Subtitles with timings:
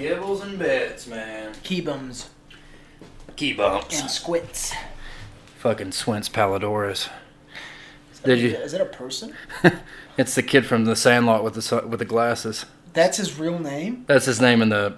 [0.00, 1.52] Kibbles and bits, man.
[1.62, 2.28] Keybums
[3.36, 4.00] Key bumps.
[4.00, 4.72] and squits.
[5.58, 7.10] Fucking Squints Palledorous.
[8.24, 8.48] Did you?
[8.56, 9.34] Is that a person?
[10.16, 12.66] It's the kid from The Sandlot with the with the glasses.
[12.94, 14.04] That's his real name?
[14.06, 14.96] That's his name in the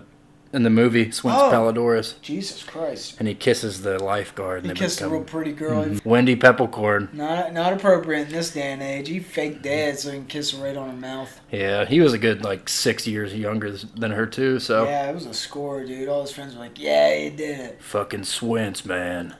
[0.53, 1.51] in the movie Squints Oh.
[1.51, 3.17] Palledorous, Jesus Christ.
[3.19, 4.65] and he kisses the lifeguard.
[4.65, 5.85] He And kissed a real pretty girl.
[5.85, 6.09] Mm-hmm.
[6.09, 7.09] Wendy Peppercorn.
[7.13, 9.09] Not not appropriate in this day and age.
[9.09, 11.41] He faked dad so he can kiss her right on her mouth.
[11.51, 14.61] Yeah, he was a good like six years younger than her too.
[14.61, 16.09] So Yeah, it was a score, dude.
[16.09, 19.35] All his friends were like, "Yeah, you did it." fucking Squints, man.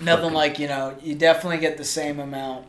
[0.00, 0.94] Nothing Fucking- like you know.
[1.02, 2.66] You definitely get the same amount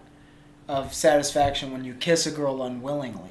[0.67, 3.30] of satisfaction when you kiss a girl unwillingly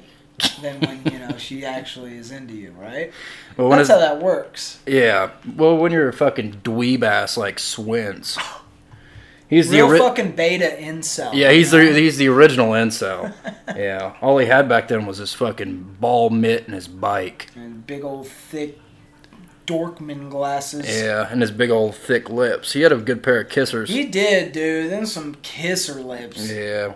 [0.61, 3.11] than when you know she actually is into you, right?
[3.57, 4.79] Well, That's how that works.
[4.85, 8.37] yeah, well, when you're a fucking dweeb ass like Squints,
[9.49, 11.33] he's the Real ori- fucking beta incel.
[11.33, 13.33] yeah, he's you the he's the original incel.
[13.75, 17.47] yeah, all he had back then was his fucking ball mitt and his bike.
[17.55, 18.79] and big old thick
[19.67, 20.85] Dorkman glasses.
[21.01, 22.73] Yeah, and his big old thick lips.
[22.73, 23.87] He had a good pair of kissers.
[23.87, 24.91] He did, dude.
[24.91, 26.51] Then some kisser lips.
[26.51, 26.93] Yeah.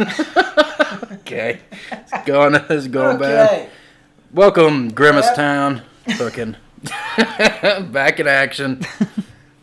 [0.00, 1.60] Okay.
[1.90, 3.50] It's going, it's going bad.
[3.50, 3.68] Okay.
[4.32, 5.82] Welcome, Grimace Town.
[6.16, 6.56] Fucking
[7.92, 8.82] back in action.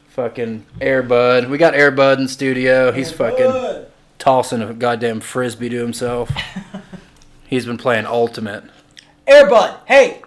[0.09, 1.49] fucking Airbud.
[1.49, 2.91] We got Airbud in studio.
[2.91, 3.91] He's fucking Good.
[4.19, 6.31] tossing a goddamn frisbee to himself.
[7.47, 8.63] He's been playing Ultimate.
[9.27, 10.21] Airbud, hey.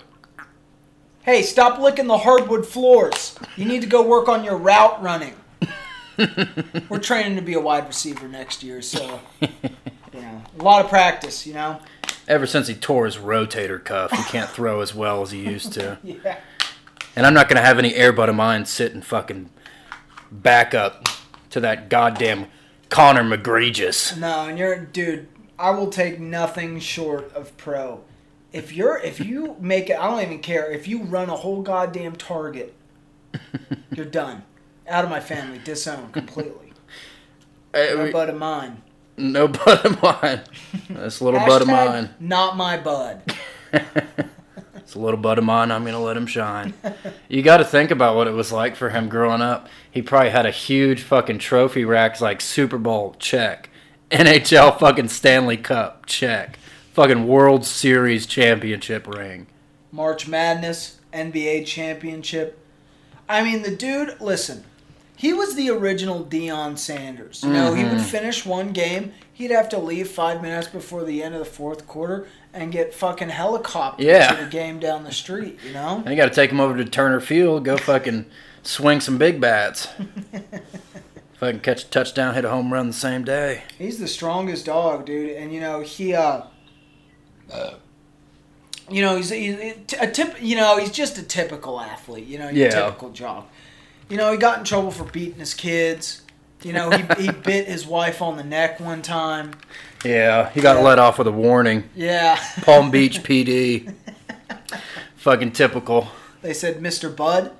[1.22, 3.36] Hey, stop licking the hardwood floors.
[3.56, 5.34] You need to go work on your route running.
[6.88, 10.90] We're training to be a wide receiver next year, so you know, a lot of
[10.90, 11.80] practice, you know.
[12.26, 15.72] Ever since he tore his rotator cuff, he can't throw as well as he used
[15.74, 15.98] to.
[16.04, 16.38] Yeah.
[17.16, 19.48] And I'm not gonna have any Airbud of mine sitting fucking
[20.32, 21.08] back up
[21.50, 22.48] to that goddamn
[22.88, 24.18] Connor McGregis.
[24.18, 28.02] No, and you're dude, I will take nothing short of pro.
[28.52, 30.68] If you're if you make it I don't even care.
[30.70, 32.74] If you run a whole goddamn target,
[33.94, 34.42] you're done.
[34.88, 36.72] Out of my family, disowned completely.
[37.74, 38.82] hey, No bud of mine.
[39.16, 40.40] No bud of mine.
[40.90, 42.14] This little bud of mine.
[42.20, 43.22] Not my bud.
[44.84, 45.70] It's a little bud of mine.
[45.72, 46.74] I'm gonna let him shine.
[47.26, 49.66] You got to think about what it was like for him growing up.
[49.90, 53.70] He probably had a huge fucking trophy rack, like Super Bowl check,
[54.10, 56.58] NHL fucking Stanley Cup check,
[56.92, 59.46] fucking World Series championship ring.
[59.90, 62.58] March Madness, NBA championship.
[63.26, 64.64] I mean, the dude, listen,
[65.24, 67.42] he was the original Deion Sanders.
[67.42, 71.22] You know, he would finish one game, he'd have to leave five minutes before the
[71.22, 74.32] end of the fourth quarter and get fucking helicoptered Yeah.
[74.34, 76.02] to the game down the street, you know?
[76.04, 78.26] And you got to take him over to Turner Field, go fucking
[78.62, 79.88] swing some big bats.
[81.40, 83.62] fucking catch a touchdown, hit a home run the same day.
[83.78, 85.30] He's the strongest dog, dude.
[85.30, 86.42] And, you know, he, uh,
[88.90, 89.56] you know, he's, he's
[89.98, 90.36] a tip.
[90.40, 92.26] You know, he's just a typical athlete.
[92.26, 92.84] You know, your Yeah.
[92.84, 93.48] typical jock.
[94.14, 96.22] You know, he got in trouble for beating his kids.
[96.62, 99.54] You know, he, he bit his wife on the neck one time.
[100.04, 100.82] Yeah, he got Yeah.
[100.82, 101.90] let off with a warning.
[101.96, 103.92] Yeah, Palm Beach PD.
[105.16, 106.06] fucking typical.
[106.42, 107.50] they said, Mister Bud,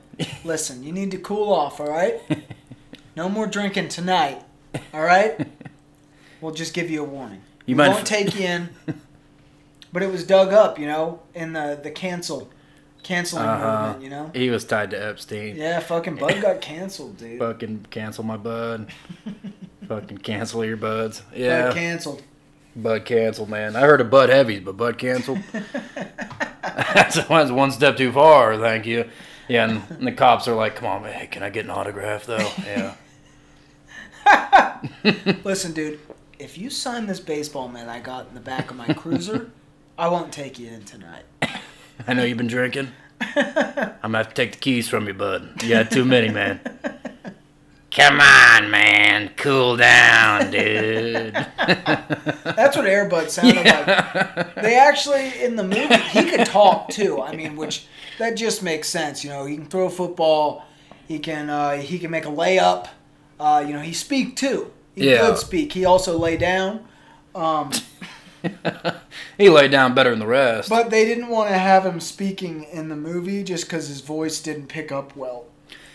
[0.45, 1.81] listen, you need to cool off.
[1.81, 2.21] All right,
[3.17, 4.41] no more drinking tonight.
[4.93, 5.49] All right,
[6.41, 7.43] we'll just give you a warning.
[7.67, 8.69] You we might won't f- take you in.
[9.93, 12.49] But it was dug up, you know, in the the cancel,
[13.05, 13.83] canceling Uh-huh.
[13.93, 14.03] movement.
[14.05, 14.31] You know.
[14.35, 15.55] He was tied to Epstein.
[15.57, 17.39] Yeah, fucking Bud got canceled, dude.
[17.39, 18.89] Fucking cancel my bud.
[19.89, 21.23] fucking cancel your buds.
[21.35, 22.23] Yeah, canceled.
[22.75, 23.77] bud canceled, man.
[23.77, 25.39] I heard of bud heavies, but bud canceled.
[26.63, 28.57] That's that's one step too far.
[28.59, 29.09] Thank you.
[29.49, 31.27] Yeah, and, and the cops are like, "Come on, man.
[31.29, 32.95] Can I get an autograph, though?" Yeah.
[35.45, 36.01] Listen, dude,
[36.39, 39.51] if you sign this baseball mitt I got in the back of my cruiser,
[39.99, 41.25] I won't take you in tonight.
[42.07, 42.89] I know you've been drinking.
[43.21, 45.63] I'm gonna have to take the keys from you, bud.
[45.63, 46.61] You had too many, man.
[47.91, 49.31] Come on, man.
[49.37, 51.33] Cool down, dude.
[51.33, 54.55] That's what Airbud sounded like.
[54.57, 57.23] They actually in the movie he could talk too.
[57.23, 57.87] I mean, which
[58.19, 59.23] that just makes sense.
[59.23, 60.65] You know, he can throw a football.
[61.07, 62.89] He can uh, he can make a layup.
[63.39, 64.73] Uh, you know, he speak too.
[64.97, 65.19] He Yeah.
[65.29, 65.73] could speak.
[65.73, 66.85] He also lay down.
[67.35, 67.71] Um,
[69.39, 70.69] he laid down better than the rest.
[70.69, 74.41] but they didn't want to have him speaking in the movie just because his voice
[74.41, 75.47] didn't pick up well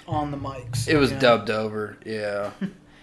[0.08, 0.88] on the mics.
[0.88, 1.20] it was know?
[1.20, 2.52] dubbed over, yeah.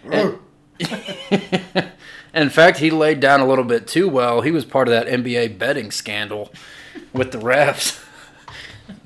[0.09, 0.39] And-
[2.33, 4.41] in fact, he laid down a little bit too well.
[4.41, 6.51] He was part of that NBA betting scandal
[7.13, 8.03] with the refs.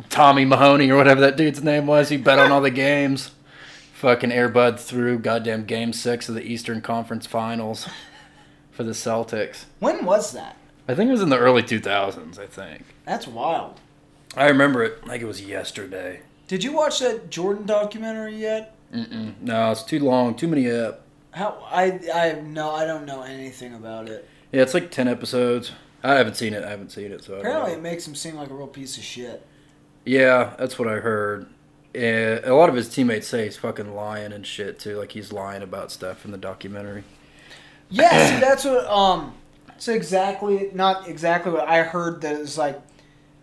[0.09, 2.09] Tommy Mahoney or whatever that dude's name was.
[2.09, 3.31] He bet on all the games.
[3.93, 7.87] Fucking Airbud through goddamn game six of the Eastern Conference Finals
[8.81, 9.65] for the Celtics.
[9.79, 10.57] When was that?
[10.87, 12.83] I think it was in the early 2000s, I think.
[13.05, 13.79] That's wild.
[14.35, 16.21] I remember it like it was yesterday.
[16.47, 18.75] Did you watch that Jordan documentary yet?
[18.91, 19.39] Mm-mm.
[19.39, 20.33] No, it's too long.
[20.35, 21.03] Too many up.
[21.31, 24.27] How I I no I don't know anything about it.
[24.51, 25.71] Yeah, it's like 10 episodes.
[26.03, 26.63] I haven't seen it.
[26.63, 27.23] I haven't seen it.
[27.23, 29.45] So Apparently, it makes him seem like a real piece of shit.
[30.05, 31.47] Yeah, that's what I heard.
[31.93, 34.97] Eh, a lot of his teammates say he's fucking lying and shit too.
[34.97, 37.03] Like he's lying about stuff in the documentary.
[37.91, 39.35] Yeah, see, that's what um.
[39.75, 42.21] It's exactly not exactly what I heard.
[42.21, 42.79] That it's like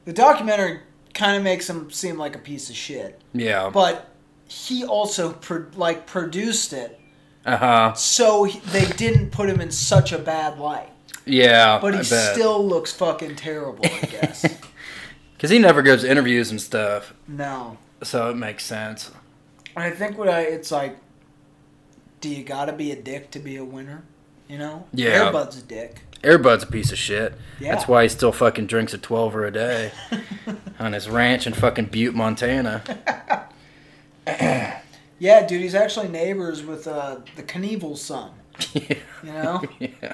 [0.05, 0.81] the documentary
[1.15, 3.71] kind of makes him seem like a piece of shit, Yeah.
[3.71, 4.09] but
[4.47, 6.99] he also pro- like produced it,
[7.45, 7.93] Uh huh.
[7.95, 10.91] so he, they didn't put him in such a bad light.
[11.27, 11.81] Yeah.
[11.81, 13.85] But he still looks fucking terrible.
[13.85, 14.47] I guess.
[15.37, 19.11] because he never gives interviews and stuff, no, so it makes sense.
[19.77, 20.97] I think what I it's like.
[22.21, 24.05] Do you gotta be a dick to be a winner?
[24.49, 24.87] You know.
[24.93, 25.31] Yeah.
[25.31, 26.01] Airbud's a dick.
[26.23, 27.35] Airbud's a piece of shit.
[27.61, 27.75] Yeah.
[27.75, 29.93] That's why he still fucking drinks a 12 a day
[30.81, 32.83] on his ranch in fucking Butte, Montana.
[35.21, 38.31] Yeah, dude, he's actually neighbors with uh, the Knievel's son.
[38.73, 38.95] yeah.
[39.25, 40.13] You know, Yeah.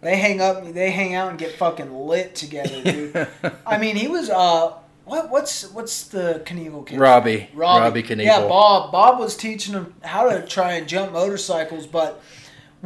[0.00, 3.28] they hang up, they hang out and get fucking lit together, dude.
[3.66, 4.72] I mean, he was uh,
[5.04, 6.98] what what's what's the Knievel kid?
[6.98, 7.50] Robbie.
[7.52, 7.80] Robbie.
[7.82, 8.24] Robbie Knievel.
[8.24, 8.92] Yeah, Bob.
[8.92, 12.22] Bob was teaching him how to try and jump motorcycles, but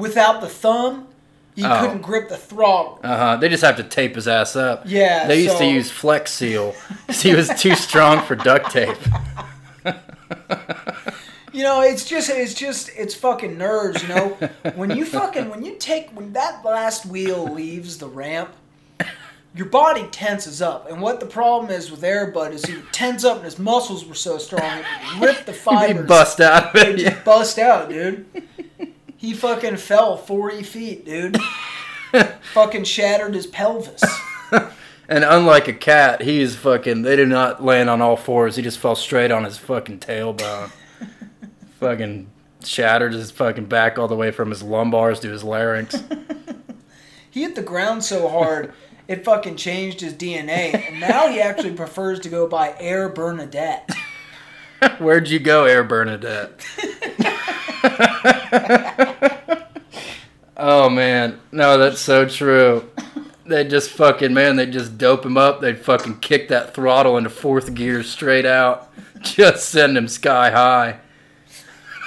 [0.01, 1.07] without the thumb,
[1.55, 1.79] he Oh.
[1.81, 2.99] couldn't grip the throttle.
[3.05, 3.37] Uh huh.
[3.37, 4.83] They just have to tape his ass up.
[4.87, 6.75] Yeah, They used so- to use Flex Seal
[7.07, 8.97] 'cause he was too strong for duct tape.
[11.53, 14.29] You know, it's just it's just it's fucking nerves, you know.
[14.77, 18.51] when you fucking when you take when that last wheel leaves the ramp,
[19.57, 20.89] your body tenses up.
[20.89, 24.07] And what the problem is with Airbud is he would tense up and his muscles
[24.07, 24.85] were so strong it
[25.19, 26.07] would rip the He fibers.
[26.07, 27.01] bust out of it.
[27.01, 27.21] Yeah.
[27.25, 28.27] bust out, dude.
[29.21, 31.37] He fucking fell forty feet, dude.
[32.55, 34.03] fucking shattered his pelvis.
[35.11, 37.03] And unlike a cat, he's fucking.
[37.03, 38.55] They did not land on all fours.
[38.55, 40.71] He just fell straight on his fucking tailbone.
[41.81, 42.31] fucking
[42.63, 46.01] shattered his fucking back all the way from his lumbars to his larynx.
[47.29, 48.73] He hit the ground so hard
[49.09, 53.91] it fucking changed his DNA, and now he actually prefers to go by Air Bernadette.
[55.01, 56.65] Where'd you go, Air Bernadette?
[60.57, 62.89] Oh man, no, that's so true.
[63.47, 65.61] They just fucking man, they just dope him up.
[65.61, 70.99] They'd fucking kick that throttle into fourth gear straight out, just send him sky high.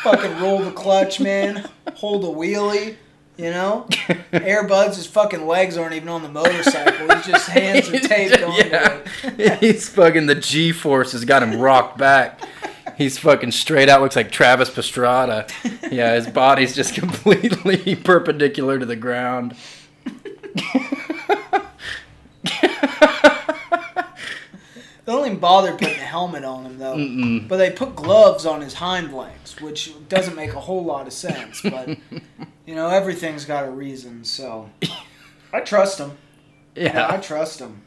[0.04, 1.70] fucking roll the clutch, man.
[1.96, 2.96] Hold a wheelie.
[3.36, 3.88] You know,
[4.32, 7.16] Airbuds, his fucking legs aren't even on the motorcycle.
[7.16, 9.34] His just hands are taped on.
[9.40, 12.40] yeah, he's fucking the G force has got him rocked back.
[12.98, 15.50] He's fucking straight out, looks like Travis Pastrana.
[15.92, 19.56] Yeah, his body's just completely perpendicular to the ground.
[25.06, 26.96] They don't even bother putting a helmet on him though.
[26.96, 27.46] Mm-mm.
[27.48, 31.14] But they put gloves on his hind legs, which doesn't make a whole lot of
[31.14, 31.62] sense.
[31.62, 31.90] But
[32.66, 34.24] you know, everything's got a reason.
[34.24, 34.70] So
[35.52, 36.14] I trust him.
[36.76, 37.82] Yeah, I trust him.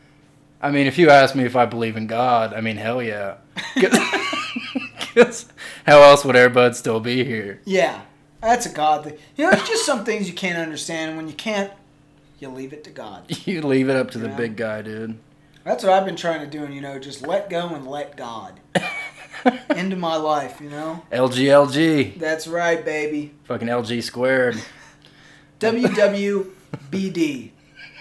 [0.61, 3.37] I mean, if you ask me if I believe in God, I mean, hell yeah.
[5.17, 5.47] 'Cause
[5.87, 7.61] how else would Airbud still be here?
[7.65, 8.03] Yeah,
[8.43, 9.17] that's a God thing.
[9.37, 11.09] You know, it's just some things you can't understand.
[11.11, 11.73] and When you can't,
[12.39, 13.25] you leave it to God.
[13.47, 14.37] You leave it up to the Yeah.
[14.37, 15.19] big guy, dude.
[15.65, 18.17] That's what I've been trying to do, and you know, just let go and let
[18.17, 18.61] God
[19.75, 20.61] into my life.
[20.61, 23.33] You know, LGLG, that's right, baby.
[23.45, 24.61] fucking LG squared.
[25.61, 27.51] WWBD.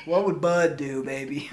[0.06, 1.50] What would Bud do, baby?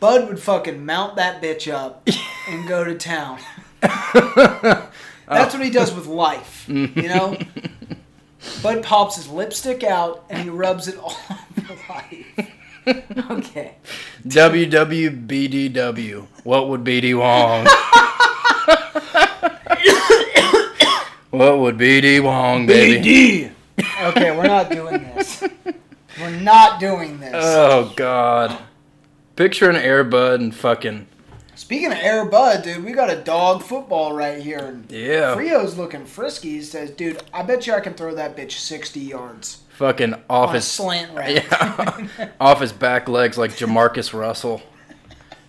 [0.00, 2.06] Bud would fucking mount that bitch up
[2.48, 3.40] and go to town.
[3.80, 7.06] That's what he does with life, you mm-hmm.
[7.06, 7.38] know?
[8.62, 11.16] Bud pops his lipstick out and he rubs it all
[11.58, 12.50] over life.
[13.30, 13.74] Okay.
[14.26, 16.26] WWBDW.
[16.44, 17.64] What would BD Wong?
[21.30, 23.50] what would BD Wong, baby?
[24.00, 25.42] Okay, we're not doing this.
[26.20, 27.34] We're not doing this.
[27.34, 28.56] Oh God.
[29.36, 31.06] Picture an Airbud and fucking
[31.54, 34.58] Speaking of Air Bud, dude, we got a dog football right here.
[34.58, 36.50] And yeah, Frio's looking frisky.
[36.50, 40.20] He says, dude, I bet you I can throw that bitch 60 yards fucking a
[40.28, 41.30] office slant route.
[41.30, 44.62] Yeah, off his back legs like Jamarcus Russell.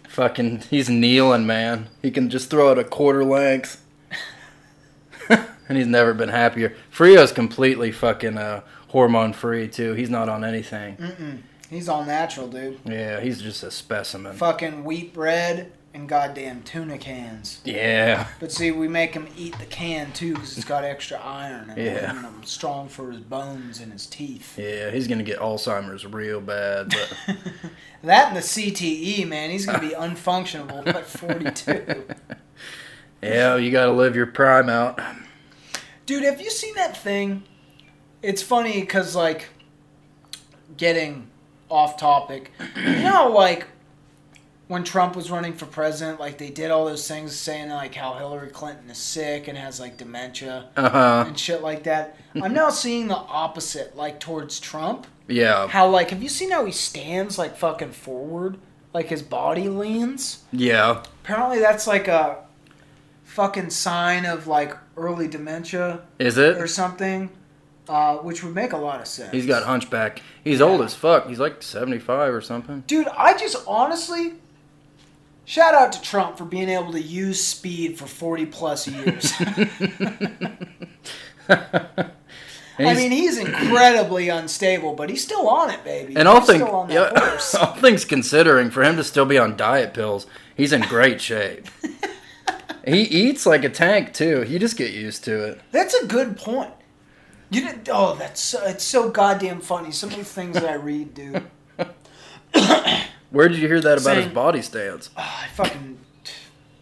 [0.10, 1.90] Fucking, he's kneeling, man.
[2.02, 3.84] He can just throw it a quarter length,
[5.30, 6.76] and he's never been happier.
[6.90, 9.94] Frio's completely fucking uh, hormone free too.
[9.94, 10.98] He's not on anything.
[10.98, 11.42] Mm-mm.
[11.70, 12.80] He's all natural, dude.
[12.86, 14.34] Yeah, he's just a specimen.
[14.36, 17.60] Fucking wheat bread and goddamn tuna cans.
[17.66, 18.28] Yeah.
[18.40, 21.78] But see, we make him eat the can too because it's got extra iron and
[21.78, 22.24] Yeah.
[22.44, 24.58] strong for his bones and his teeth.
[24.58, 27.36] Yeah, he's gonna get Alzheimer's real bad, but
[28.04, 32.06] That and the CTE, man, he's gonna be unfunctionable at 42.
[33.22, 35.00] yeah, you gotta live your prime out.
[36.06, 37.44] Dude, have you seen that thing?
[38.22, 39.50] It's funny because, like,
[40.78, 41.28] getting
[41.70, 43.68] off topic, you know, like,
[44.68, 48.16] when Trump was running for president, like, they did all those things saying, like, how
[48.16, 51.24] Hillary Clinton is sick and has, like, dementia Uh huh.
[51.28, 52.18] and shit like that.
[52.36, 55.08] I'm now seeing the opposite, like, towards Trump.
[55.30, 55.68] Yeah.
[55.68, 58.58] How, like, have you seen how he stands, like, fucking forward?
[58.94, 60.44] Like, his body leans?
[60.52, 61.04] Yeah.
[61.24, 62.38] Apparently, that's, like, a
[63.24, 67.30] fucking sign of, like, early dementia Is it or something,
[67.90, 69.32] uh, which would make a lot of sense.
[69.32, 70.22] He's got hunchback.
[70.44, 71.28] He's old as fuck.
[71.28, 72.84] He's like seventy five or something.
[72.88, 74.34] Dude, I just honestly
[75.48, 79.34] shout out to Trump for being able to use speed for 40 plus years.
[82.80, 86.16] I mean, he's incredibly unstable, but he's still on it, baby.
[86.16, 87.56] and all things, still on that yeah, horse.
[87.60, 91.68] all things considering, for him to still be on diet pills, he's in great shape.
[92.86, 94.44] he eats like a tank too.
[94.48, 95.62] You just get used to it.
[95.72, 96.72] That's a good point.
[97.50, 99.92] You did, oh, that's so, it's so goddamn funny.
[99.92, 101.44] Some of the things that I read, dude.
[103.32, 105.10] Where did you hear that about his body stance?
[105.16, 106.00] Ah, I fucking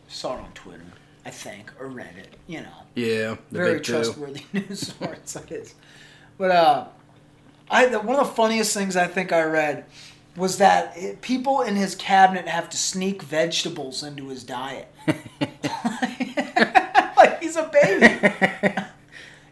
[0.07, 0.81] saw it on Twitter,
[1.25, 2.35] I think, or read it.
[2.47, 2.83] You know.
[2.95, 3.93] Yeah, the very big two.
[3.93, 5.75] trustworthy news source, I guess.
[6.37, 6.87] But uh,
[7.71, 9.85] I the, one of the funniest things I think I read
[10.35, 14.91] was that it, people in his cabinet have to sneak vegetables into his diet.
[17.15, 18.19] like he's a baby.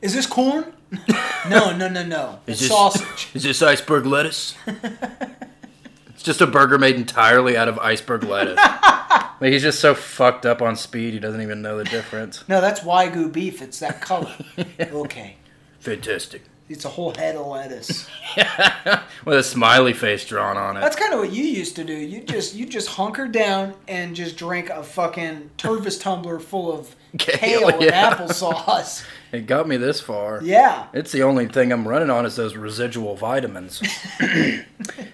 [0.01, 0.73] Is this corn?
[1.49, 2.39] No, no, no, no.
[2.47, 3.29] It's this- sausage.
[3.33, 4.55] Is this iceberg lettuce?
[4.65, 8.55] it's just a burger made entirely out of iceberg lettuce.
[9.41, 12.47] like he's just so fucked up on speed, he doesn't even know the difference.
[12.47, 13.61] No, that's Wagyu beef.
[13.61, 14.33] It's that color.
[14.79, 15.35] Okay.
[15.79, 16.43] Fantastic.
[16.69, 18.07] It's a whole head of lettuce.
[19.25, 20.81] With a smiley face drawn on it.
[20.81, 21.93] That's kind of what you used to do.
[21.93, 26.95] You just you just hunker down and just drink a fucking Tervis tumbler full of
[27.17, 28.15] Kale, kale and yeah.
[28.15, 29.05] applesauce.
[29.33, 30.41] It got me this far.
[30.43, 30.85] Yeah.
[30.93, 33.81] It's the only thing I'm running on is those residual vitamins.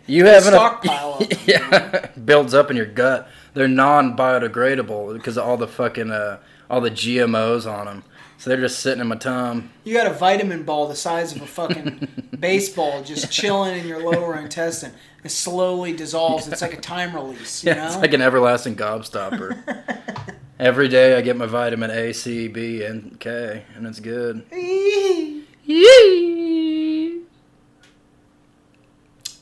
[0.07, 1.39] you have enough, Stockpile of them.
[1.45, 3.29] yeah, builds up in your gut.
[3.53, 6.39] They're non-biodegradable because of all the fucking uh,
[6.69, 8.03] all the GMOs on them.
[8.39, 9.69] So they're just sitting in my tum.
[9.83, 14.01] You got a vitamin ball the size of a fucking baseball just chilling in your
[14.01, 14.93] lower intestine.
[15.25, 16.47] It slowly dissolves.
[16.47, 17.87] It's like a time release, you Yeah, know?
[17.87, 19.61] it's like an everlasting gobstopper.
[20.59, 24.45] Every day I get my vitamin A, C, B, and K, and it's good.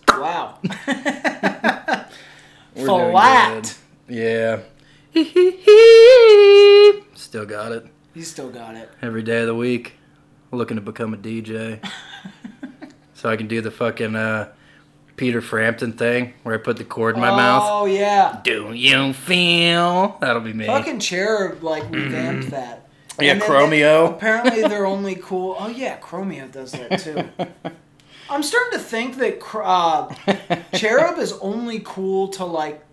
[0.10, 0.58] wow.
[2.75, 3.77] Flat.
[4.08, 4.16] good.
[4.16, 4.60] Yeah.
[7.16, 7.86] Still got it.
[8.18, 8.90] You still got it.
[9.04, 9.94] Every day of the week.
[10.52, 11.80] Looking to become a DJ.
[13.14, 14.52] so I can do the fucking uh,
[15.18, 17.64] Peter Frampton thing where I put the cord in my mouth.
[17.66, 18.40] Oh, yeah.
[18.44, 20.18] Do you feel?
[20.20, 20.66] That'll be me.
[20.66, 22.88] Fucking Cherub, like, revamped that.
[23.10, 23.22] Mm-hmm.
[23.22, 24.10] Yeah, And Chromeo.
[24.10, 25.56] they- apparently, they're only cool.
[25.60, 27.30] Oh, yeah, Chromeo does that too.
[28.32, 30.12] I'm starting to think that uh,
[30.76, 32.84] Cherub is only cool to, like,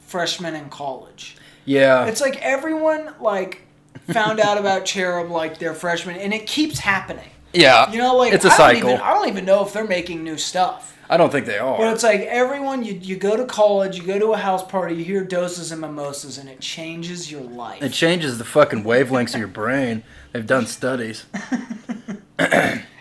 [0.00, 1.36] freshmen in college.
[1.64, 2.04] yeah.
[2.04, 3.62] It's like everyone, like,
[4.12, 7.28] found out about Cherub, like, their freshman, and it keeps happening.
[7.52, 7.90] yeah.
[7.90, 8.90] You know, like, it's a I don't cycle.
[8.90, 10.96] Even, I don't even know if they're making new stuff.
[11.10, 11.78] I don't think they are.
[11.78, 14.94] But it's like everyone, you, you go to college, you go to a house party,
[14.96, 17.82] you hear doses and mimosas, and it changes your life.
[17.82, 20.02] It changes the fucking wavelengths of your brain.
[20.32, 21.24] They've done studies.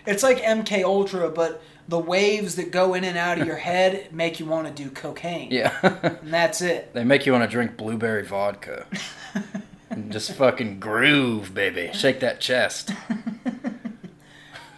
[0.08, 4.14] It's like MK Ultra, but the waves that go in and out of your head
[4.14, 5.52] make you want to do cocaine.
[5.52, 5.74] Yeah.
[6.24, 6.94] And that's it.
[6.94, 8.86] they make you want to drink blueberry vodka.
[9.98, 11.90] And Just fucking groove, baby.
[11.92, 12.92] Shake that chest.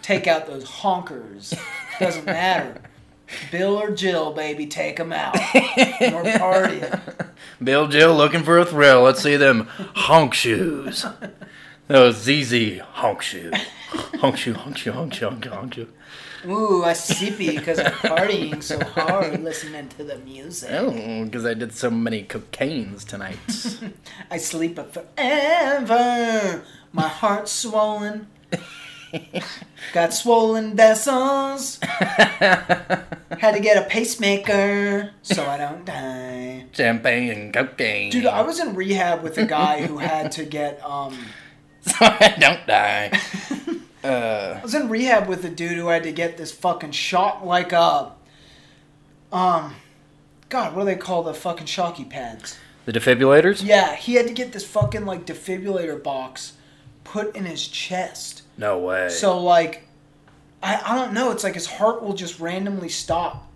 [0.01, 1.59] Take out those honkers.
[1.99, 2.81] Doesn't matter.
[3.51, 5.35] Bill or Jill, baby, take them out.
[5.35, 7.01] More partying.
[7.61, 9.01] Bill Jill looking for a thrill.
[9.01, 11.05] Let's see them honk shoes.
[11.87, 13.53] Those ZZ honk shoes.
[14.19, 15.87] Honk shoe, honk shoe, honk shoe, honk shoe, honk shoe.
[16.45, 20.69] Ooh, I sippy because I'm partying so hard listening to the music.
[20.71, 23.37] Oh, because I did so many cocaines tonight.
[24.31, 26.63] I sleep forever.
[26.91, 28.27] My heart's swollen.
[29.93, 31.79] Got swollen vessels.
[31.81, 36.65] Had to get a pacemaker so I don't die.
[36.71, 38.11] Champagne and cocaine.
[38.11, 41.17] Dude, I was in rehab with a guy who had to get um
[41.81, 43.19] So I don't die.
[44.03, 47.45] Uh, I was in rehab with a dude who had to get this fucking shot
[47.45, 48.13] like a,
[49.31, 49.75] um,
[50.49, 52.57] God, what do they call the fucking shocky pads?
[52.85, 53.63] The defibrillators?
[53.63, 56.53] Yeah, he had to get this fucking like defibrillator box
[57.03, 58.43] put in his chest.
[58.57, 59.09] No way.
[59.09, 59.87] So like,
[60.63, 61.31] I I don't know.
[61.31, 63.47] It's like his heart will just randomly stop.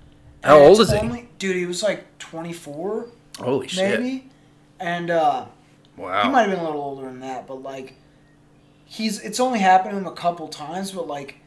[0.44, 1.28] How And old is he?
[1.40, 3.08] Dude, he was like 24,
[3.40, 4.00] Holy shit.
[4.00, 4.30] maybe.
[4.80, 5.46] And uh,
[5.96, 6.24] Wow.
[6.24, 7.96] he might have been a little older than that, but like,
[8.94, 11.38] he's it's only happened to him a couple times, but like,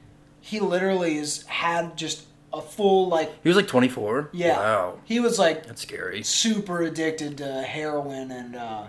[0.41, 4.31] he literally has had just a full like he was like 24?
[4.33, 4.57] yeah.
[4.59, 4.99] Wow.
[5.05, 6.23] He was like That's scary.
[6.23, 8.85] super addicted to heroin and uh,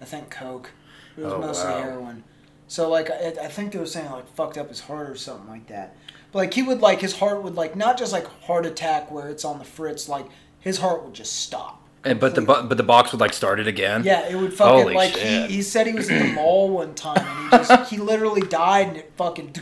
[0.00, 0.70] I think coke.
[1.16, 1.82] It was Oh, mostly wow.
[1.82, 2.24] heroin.
[2.68, 5.48] So like I, I think they were saying like fucked up his heart or something
[5.48, 5.96] like that.
[6.30, 9.28] But like he would like his heart would like not just like heart attack where
[9.28, 10.26] it's on the fritz like
[10.60, 11.87] his heart would just stop.
[12.04, 12.68] And, but the completely.
[12.68, 14.04] but the box would like start it again?
[14.04, 15.50] Yeah, it would fucking Holy like shit.
[15.50, 18.42] he, he said he was in the mall one time and he just he literally
[18.42, 19.52] died and it fucking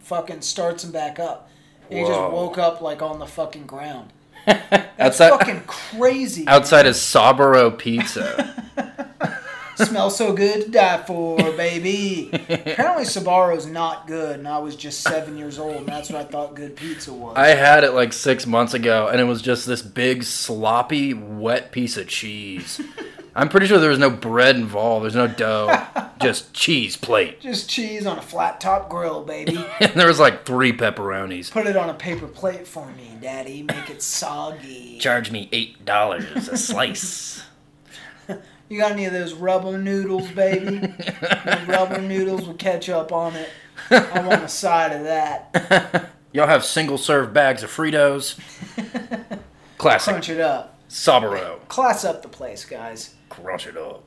[0.00, 1.50] fucking starts him back up.
[1.90, 2.30] And he just Whoa.
[2.30, 4.12] woke up like on the fucking ground.
[4.46, 6.46] That's outside, fucking crazy.
[6.46, 8.62] outside is Sbarro Pizza.
[9.76, 12.30] Smells so good to die for, baby.
[12.32, 16.24] Apparently, Sbarro's not good, and I was just seven years old, and that's what I
[16.24, 17.36] thought good pizza was.
[17.36, 21.72] I had it like six months ago, and it was just this big, sloppy, wet
[21.72, 22.80] piece of cheese.
[23.36, 25.02] I'm pretty sure there was no bread involved.
[25.04, 25.84] There's no dough,
[26.20, 27.40] just cheese plate.
[27.40, 29.58] just cheese on a flat top grill, baby.
[29.80, 31.50] And there was like three pepperonis.
[31.50, 33.62] Put it on a paper plate for me, Daddy.
[33.64, 34.98] Make it soggy.
[35.00, 37.42] Charge me eight dollars a slice.
[38.68, 40.80] You got any of those rubber noodles, baby?
[41.66, 43.50] Rubber noodles with ketchup on it.
[43.90, 46.10] I want a side of that.
[46.32, 48.38] Y'all have single serve bags of Fritos.
[49.78, 50.78] Classic Crunch it up.
[50.88, 51.66] Sbarro.
[51.68, 53.14] Class up the place, guys.
[53.28, 54.04] Crunch it up.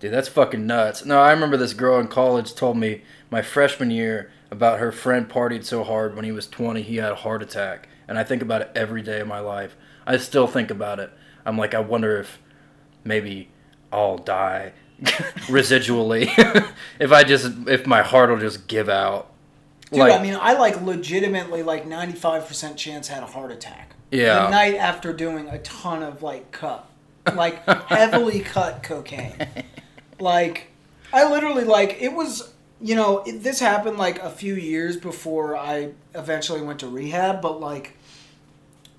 [0.00, 1.04] Dude, that's fucking nuts.
[1.04, 5.28] No, I remember this girl in college told me my freshman year about her friend
[5.28, 7.88] partied so hard when he was 20 he had a heart attack.
[8.06, 9.76] And I think about it every day of my life.
[10.06, 11.10] I still think about it.
[11.44, 12.38] I'm like, I wonder if
[13.08, 13.48] maybe
[13.90, 14.72] I'll die
[15.48, 16.28] residually
[17.00, 19.32] if I just if my heart will just give out.
[19.90, 23.94] Dude, like, I mean, I like legitimately like 95% chance had a heart attack.
[24.10, 24.44] Yeah.
[24.44, 26.86] The night after doing a ton of like cut,
[27.34, 29.34] like heavily cut cocaine.
[30.20, 30.68] Like,
[31.12, 32.52] I literally like it was.
[32.80, 37.42] You know, it, this happened like a few years before I eventually went to rehab,
[37.42, 37.96] but like,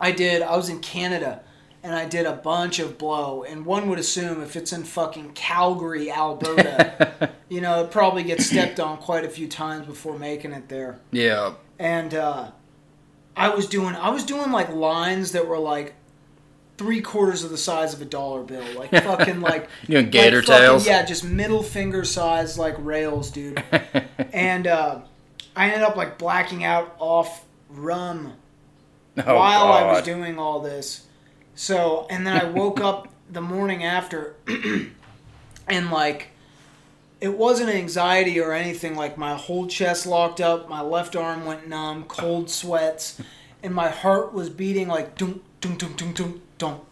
[0.02, 0.41] I did.
[0.41, 1.41] I was in Canada,
[1.84, 3.44] and I did a bunch of blow.
[3.44, 8.46] And one would assume if it's in fucking Calgary, Alberta, you know, it probably gets
[8.48, 11.54] stepped on quite a few times before making it there yeah.
[11.80, 12.52] and uh,
[13.36, 15.94] I was doing I was doing like lines that were like
[16.78, 20.38] three quarters of the size of a dollar bill, like fucking like You doing gator
[20.38, 20.88] like fucking- tails?
[20.88, 23.62] yeah, just middle finger size like rails, dude.
[24.34, 25.00] and uh,
[25.56, 28.34] I ended up like blacking out off rum
[29.18, 31.06] Oh, while I was doing all this.
[31.60, 34.34] So, and then I woke up the morning after
[35.67, 36.30] and like
[37.19, 41.67] it wasn't anxiety or anything like my whole chest locked up, my left arm went
[41.67, 43.22] numb, cold sweats,
[43.62, 46.84] and my heart was beating like dunk dunk dunk dunk dunk dunk.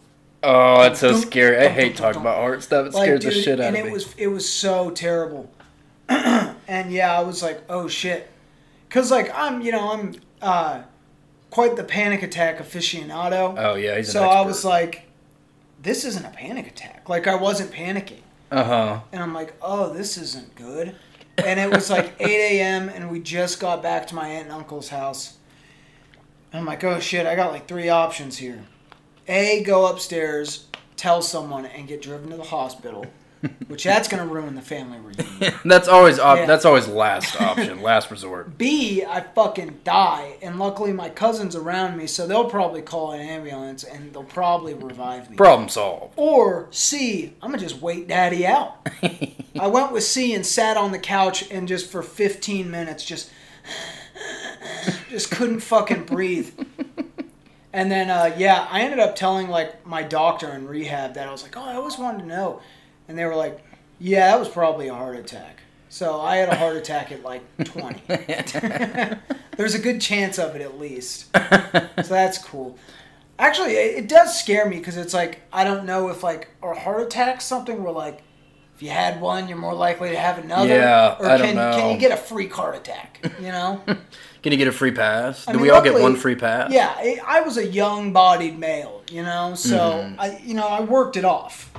[0.42, 1.56] Oh, that's so scary.
[1.64, 2.88] I hate talking about heart stuff.
[2.88, 3.80] It Like, scares the shit out of me.
[3.80, 5.50] and it was it was so terrible.
[6.10, 8.30] and yeah, I was like, oh shit,
[8.86, 10.82] because like I'm you know I'm uh,
[11.50, 13.54] quite the panic attack aficionado.
[13.58, 14.24] oh yeah, he's so.
[14.24, 15.06] I was like,
[15.82, 17.08] this isn't a panic attack.
[17.08, 19.00] Like I wasn't panicking, uh huh.
[19.12, 20.94] and I'm like, oh, this isn't good.
[21.38, 22.88] And it was like 8 a.m.
[22.88, 25.36] and we just got back to my aunt and uncle's house.
[26.52, 28.64] And I'm like, oh shit, I got like three options here.
[29.28, 33.04] A, go upstairs, tell someone, and get driven to the hospital,
[33.68, 35.54] which that's gonna ruin the family reunion.
[35.64, 36.46] that's always op- Yeah.
[36.46, 38.58] that's always last option, last resort.
[38.58, 43.20] B, I fucking die, and luckily my cousin's around me, so they'll probably call an
[43.20, 45.36] ambulance and they'll probably revive me.
[45.36, 46.14] Problem solved.
[46.16, 48.86] Or C, I'm gonna just wait daddy out.
[49.60, 53.30] I went with C and sat on the couch and just for 15 minutes just
[55.10, 56.50] just couldn't fucking breathe.
[57.72, 61.30] And then uh, yeah, I ended up telling like my doctor in rehab that I
[61.30, 62.60] was like, "Oh, I always wanted to know."
[63.08, 63.58] And they were like,
[63.98, 67.42] "Yeah, that was probably a heart attack." So I had a heart attack at like
[67.64, 68.02] 20.
[69.56, 71.26] There's a good chance of it at least.
[72.04, 72.78] So that's cool.
[73.38, 76.74] Actually, it, it does scare me because it's like I don't know if like are
[76.74, 78.22] heart attacks something where like
[78.76, 80.68] if you had one, you're more likely to have another.
[80.68, 81.76] Yeah, or I don't can know.
[81.76, 83.20] can you get a free heart attack?
[83.40, 83.82] You know?
[84.42, 85.44] Can you get a free pass?
[85.46, 86.70] Do I mean, we all get one free pass?
[86.70, 89.02] yeah, I, I was a young-bodied male.
[89.10, 90.20] You know, so Mm-hmm.
[90.20, 91.72] I you know I worked it off.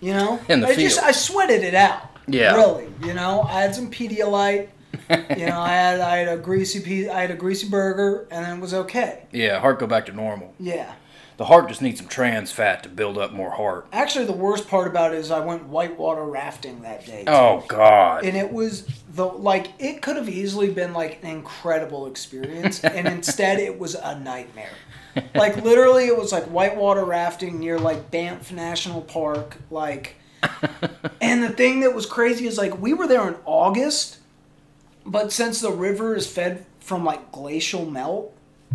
[0.00, 1.02] You know, In the I just.
[1.02, 2.10] I sweated it out.
[2.28, 2.54] Yeah.
[2.54, 4.68] Really, you know, I had some Pedialyte.
[5.10, 8.44] you know, I had I had a greasy piece, I had a greasy burger, and
[8.44, 9.24] then it was okay.
[9.30, 10.54] Yeah, heart go back to normal.
[10.58, 10.92] Yeah.
[11.36, 13.86] The heart just needs some trans fat to build up more heart.
[13.92, 17.24] Actually, the worst part about it is I went whitewater rafting that day.
[17.24, 17.30] too.
[17.30, 18.24] Oh God.
[18.24, 23.06] And it was the like it could have easily been like an incredible experience, and
[23.06, 24.70] instead it was a nightmare.
[25.34, 30.16] Like literally, it was like whitewater rafting near like Banff National Park, like.
[31.20, 34.18] And the thing that was crazy is like we were there in August,
[35.04, 38.32] but since the river is fed from like glacial melt,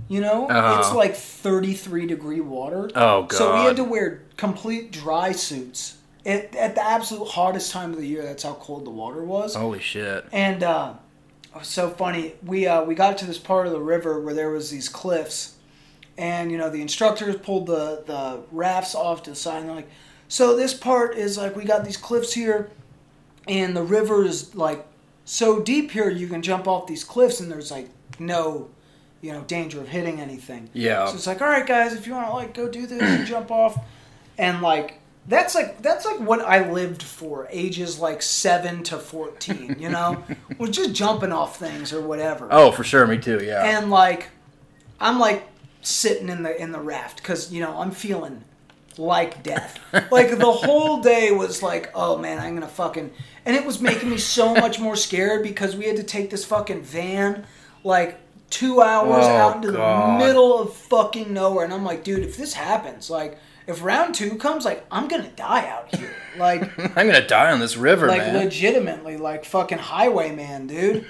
[0.10, 0.80] you know, Uh-huh.
[0.80, 2.90] it's like 33 degree water.
[2.96, 3.34] Oh, god!
[3.34, 8.00] So we had to wear complete dry suits at, at the absolute hottest time of
[8.00, 8.24] the year.
[8.24, 9.56] That's how cold the water was.
[9.56, 10.26] Holy shit.
[10.32, 10.94] And uh,
[11.54, 12.34] it was so funny.
[12.44, 15.51] We uh, we got to this part of the river where there was these cliffs,
[16.22, 19.62] and you know the instructors pulled the the rafts off to the side.
[19.62, 19.90] And they're like,
[20.28, 22.70] "So this part is like we got these cliffs here,
[23.48, 24.86] and the river is like
[25.26, 28.70] so deep here you can jump off these cliffs, and there's like no."
[29.24, 30.72] You know, danger of hitting anything.
[30.74, 31.06] Yeah.
[31.06, 33.28] So it's like, all right, guys, if you want to like go do this and
[33.28, 33.78] jump off,
[34.40, 39.76] and like that's like that's like what I lived for, ages like seven to fourteen.
[39.78, 40.24] You know,
[40.58, 42.48] was just jumping off things or whatever.
[42.50, 43.06] Oh, for sure.
[43.06, 43.44] Me too.
[43.44, 43.64] Yeah.
[43.64, 44.30] And like,
[45.00, 45.44] I'm like
[45.82, 48.44] sitting in the in the raft because you know I'm feeling
[48.98, 49.80] like death.
[50.12, 53.12] like the whole day was like, oh man, I'm gonna fucking,
[53.46, 56.44] and it was making me so much more scared because we had to take this
[56.46, 57.46] fucking van,
[57.84, 60.20] like two hours Oh, out into God.
[60.20, 63.38] the middle of fucking nowhere, and I'm like, dude, if this happens, like.
[63.68, 66.62] If round two comes, like I'm gonna die out here, like
[66.98, 68.46] I'm gonna die on this river, like man.
[68.46, 71.06] legitimately, like fucking highwayman, dude.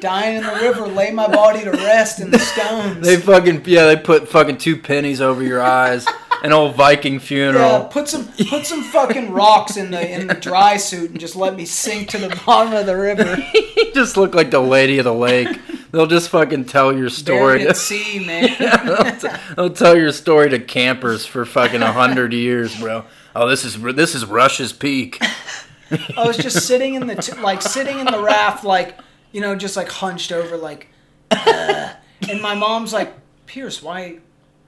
[0.00, 3.06] Dying in the river, lay my body to rest in the stones.
[3.06, 3.86] They fucking yeah.
[3.86, 6.06] They put fucking two pennies over your eyes.
[6.42, 7.84] An old Viking yeah, funeral.
[7.84, 11.54] put some put some fucking rocks in the in the dry suit and just let
[11.54, 13.36] me sink to the bottom of the river.
[13.94, 15.48] just look like the lady of the lake.
[15.92, 17.68] They'll just fucking tell your story.
[17.68, 18.48] At sea, man.
[18.58, 23.04] they'll, t- they'll tell your story to campers for fucking a hundred years, bro.
[23.36, 25.18] Oh, this is this is Rush's Peak.
[26.16, 28.98] I was just sitting in the t- like sitting in the raft, like
[29.32, 30.88] you know, just like hunched over, like.
[31.30, 31.92] Uh,
[32.28, 33.14] and my mom's like,
[33.46, 34.18] Pierce, why,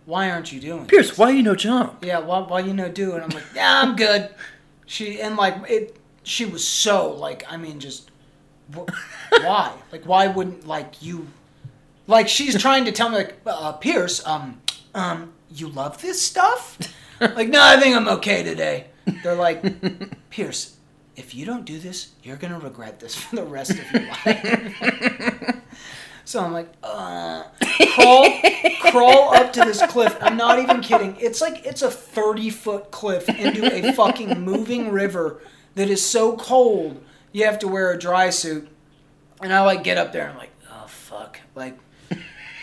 [0.07, 0.87] why aren't you doing?
[0.87, 2.05] Pierce, why you no jump?
[2.05, 3.13] yeah, why, why you no do?
[3.15, 4.31] And I'm like, yeah, I'm good.
[4.87, 8.11] She and like it, she was so like, I mean, just
[8.72, 9.72] why?
[9.92, 11.29] Like, why wouldn't like you?
[12.07, 14.61] Like she's trying to tell me like, uh, Pierce, um,
[14.94, 16.79] um, you love this stuff?
[17.20, 18.87] Like, no, I think I'm okay today.
[19.22, 19.62] They're like,
[20.31, 20.77] Pierce,
[21.16, 25.61] if you don't do this, you're gonna regret this for the rest of your life.
[26.27, 27.44] So I'm like, uh,
[27.94, 28.27] crawl,
[28.81, 30.16] crawl up to this cliff.
[30.22, 31.16] I'm not even kidding.
[31.20, 35.42] It's like it's a 30 foot cliff into a fucking moving river
[35.74, 37.03] that is so cold
[37.35, 38.66] you have to wear a dry suit.
[39.42, 40.23] And I like get up there.
[40.23, 41.77] And I'm like, oh fuck, like.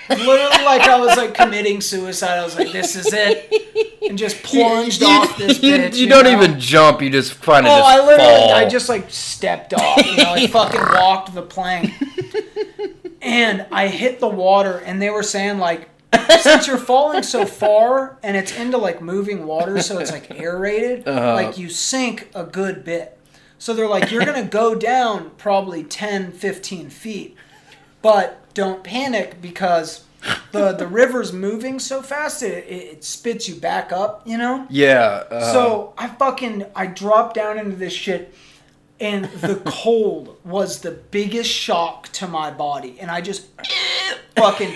[0.09, 2.37] Literally, like I was like committing suicide.
[2.37, 5.95] I was like, "This is it," and just plunged off this you, bitch.
[5.95, 6.31] you don't know?
[6.41, 7.01] even jump.
[7.01, 8.53] You just kind of Oh, I literally, fall.
[8.53, 11.93] I just like stepped off, you know, like fucking walked the plank,
[13.21, 14.79] and I hit the water.
[14.85, 15.87] And they were saying like,
[16.41, 21.07] since you're falling so far and it's into like moving water, so it's like aerated,
[21.07, 21.35] Uh-huh.
[21.35, 23.17] like you sink a good bit.
[23.61, 27.37] So they're like, you're gonna go down probably 10, 15 feet,
[28.01, 30.05] but don't panic because.
[30.51, 34.67] The, the river's moving so fast it, it, it spits you back up, you know?
[34.69, 35.23] yeah.
[35.31, 38.33] Uh, So I fucking I dropped down into this shit,
[38.99, 43.47] and the cold was the biggest shock to my body, and I just
[44.35, 44.75] fucking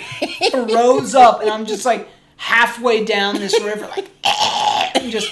[0.51, 4.09] froze up, and I'm just like halfway down this river, like
[4.95, 5.31] and just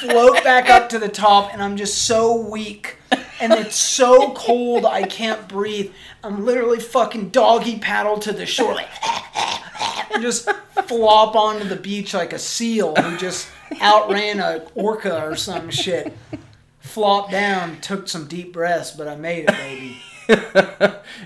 [0.00, 2.96] float back up to the top, and I'm just so weak,
[3.40, 5.92] and it's so cold I can't breathe.
[6.22, 8.88] I'm literally fucking doggy paddle to the shore, like
[10.12, 10.48] and just
[10.86, 13.48] flop onto the beach like a seal who just
[13.80, 16.16] outran a orca or some shit.
[16.80, 19.98] Flop down, took some deep breaths, but I made it, baby.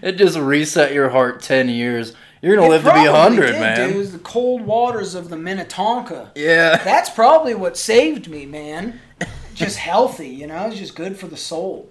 [0.03, 2.15] it just reset your heart ten years.
[2.43, 3.89] You're gonna live to be a hundred, man.
[3.89, 3.97] Dude.
[3.97, 6.33] It was the cold waters of the Minnetonka.
[6.35, 6.83] Yeah.
[6.83, 9.01] That's probably what saved me, man.
[9.55, 10.67] Just healthy, you know?
[10.67, 11.89] It's just good for the soul.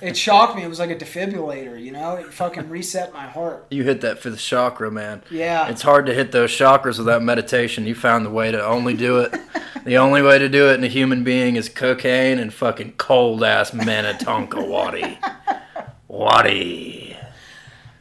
[0.00, 0.64] It shocked me.
[0.64, 2.16] It was like a defibrillator, you know?
[2.16, 3.66] It fucking reset my heart.
[3.70, 5.22] You hit that for the chakra, man.
[5.30, 5.68] Yeah.
[5.68, 7.86] It's hard to hit those chakras without meditation.
[7.86, 9.38] You found the way to only do it.
[9.84, 13.44] the only way to do it in a human being is cocaine and fucking cold
[13.44, 15.18] ass Minnetonka waddy.
[16.08, 17.03] Waddy.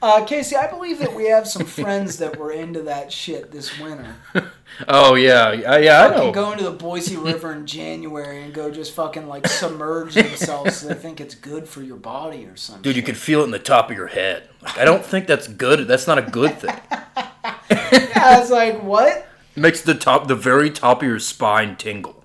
[0.03, 3.79] Uh, Casey, I believe that we have some friends that were into that shit this
[3.79, 4.15] winter.
[4.87, 6.31] Oh yeah, yeah, yeah I Fucking know.
[6.31, 10.77] go into the Boise River in January and go just fucking like submerge themselves.
[10.77, 12.81] so they think it's good for your body or something.
[12.81, 14.49] Dude, you could feel it in the top of your head.
[14.63, 15.87] Like, I don't think that's good.
[15.87, 16.75] That's not a good thing.
[16.91, 19.27] I was like, what?
[19.55, 22.23] makes the top, the very top of your spine tingle.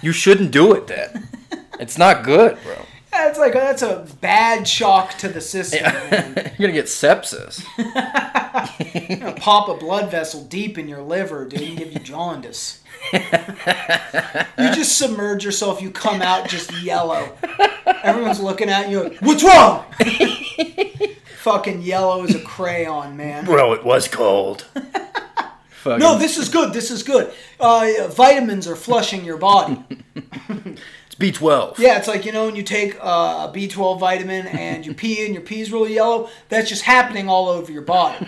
[0.00, 1.28] You shouldn't do it then.
[1.78, 2.76] It's not good, bro.
[3.10, 5.82] That's like that's a bad shock to the system.
[5.82, 6.34] man.
[6.58, 7.64] You're gonna get sepsis.
[9.10, 12.82] You're gonna pop a blood vessel deep in your liver, dude, and give you jaundice.
[13.12, 13.18] You
[14.58, 15.82] just submerge yourself.
[15.82, 17.36] You come out just yellow.
[18.02, 19.04] Everyone's looking at you.
[19.04, 19.84] Like, What's wrong?
[21.38, 23.44] Fucking yellow as a crayon, man.
[23.44, 24.66] Bro, it was cold.
[25.70, 26.72] Fucking, No, this is good.
[26.74, 27.32] This is good.
[27.58, 29.82] Uh, vitamins are flushing your body.
[31.20, 31.78] It's B12.
[31.78, 35.24] Yeah, it's like you know when you take uh, a B12 vitamin and you pee
[35.24, 36.28] and your pee's really yellow.
[36.48, 38.26] That's just happening all over your body.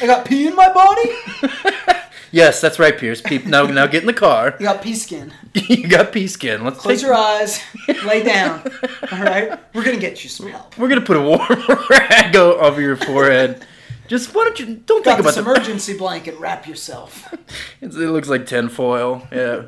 [0.00, 1.98] I got pee in my body.
[2.34, 3.20] Yes, that's right, Pierce.
[3.20, 4.56] Pe- now, now get in the car.
[4.58, 5.34] You got pea skin.
[5.54, 6.64] you got pea skin.
[6.64, 7.06] Let's Close take.
[7.06, 7.60] your eyes.
[8.06, 8.62] Lay down.
[9.12, 10.78] All right, we're gonna get you some help.
[10.78, 11.46] We're gonna put a warm
[11.90, 13.66] rag over your forehead.
[14.08, 16.38] Just why don't you don't Got think about the emergency blanket.
[16.38, 17.32] Wrap yourself.
[17.80, 19.26] It's, it looks like tinfoil.
[19.32, 19.64] Yeah.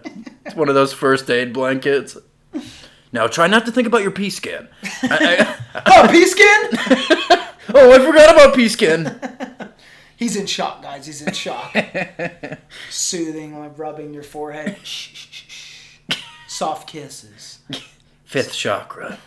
[0.46, 2.16] it's one of those first aid blankets.
[3.12, 4.68] Now try not to think about your pea skin.
[5.02, 6.68] I- I- Oh, pea skin.
[7.74, 9.18] oh, I forgot about pea skin.
[10.16, 11.06] He's in shock, guys.
[11.06, 11.74] He's in shock.
[12.88, 14.78] Soothing, like rubbing your forehead.
[14.84, 16.16] Shh, shh, shh, shh.
[16.46, 17.58] Soft kisses.
[18.24, 19.18] Fifth chakra.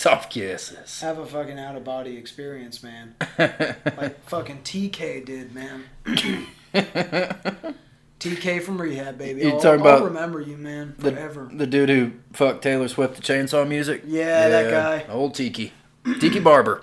[0.00, 1.02] Soft kisses.
[1.02, 3.16] Have a fucking out of body experience, man.
[3.38, 5.84] Like fucking TK did, man.
[8.18, 9.42] TK from rehab, baby.
[9.42, 11.50] You I'll, talking I'll about remember you, man, The, forever.
[11.52, 14.04] the dude who fucked Taylor Swift to chainsaw music?
[14.06, 15.12] Yeah, that guy.
[15.12, 15.74] Old Tiki.
[16.18, 16.82] Tiki Barber.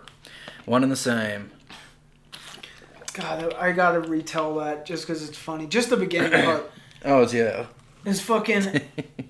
[0.66, 1.50] One and the same.
[3.14, 5.66] God, I gotta retell that just because it's funny.
[5.66, 6.70] Just the beginning part.
[7.04, 7.66] Oh, yeah.
[8.06, 8.80] Is fucking.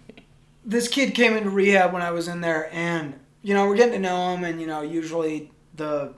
[0.65, 3.13] this kid came into rehab when I was in there, and
[3.47, 6.13] you know we're getting to know him, and you know usually the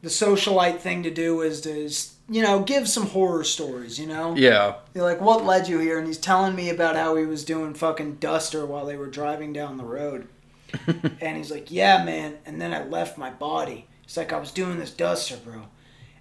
[0.00, 3.98] the socialite thing to do is to is, you know give some horror stories.
[3.98, 4.76] You know, Yeah.
[4.94, 5.98] You're like, what led you here?
[5.98, 9.52] And he's telling me about how he was doing fucking duster while they were driving
[9.52, 10.26] down the road.
[11.20, 12.38] and he's like, yeah, man.
[12.46, 13.86] And then I left my body.
[14.04, 15.66] It's like, I was doing this duster, bro.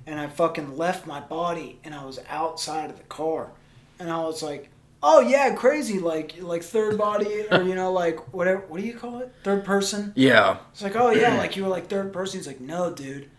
[0.05, 3.51] And I fucking left my body and I was outside of the car.
[3.97, 4.70] And I was like,
[5.03, 5.99] oh yeah, crazy.
[5.99, 8.61] Like, like third body or, you know, like whatever.
[8.67, 9.33] What do you call it?
[9.43, 10.13] Third person?
[10.15, 10.57] Yeah.
[10.71, 12.39] It's like, oh yeah, like you were like third person.
[12.39, 13.29] He's like, no, dude,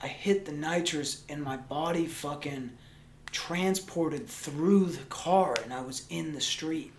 [0.00, 2.72] I hit the nitrous and my body fucking
[3.30, 6.92] transported through the car and I was in the street.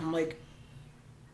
[0.00, 0.40] I'm like,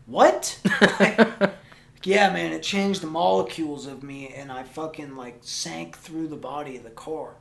[0.06, 0.58] what?
[0.98, 1.52] Like,
[2.02, 6.36] yeah, man, it changed the molecules of me and I fucking like sank through the
[6.36, 7.34] body of the car.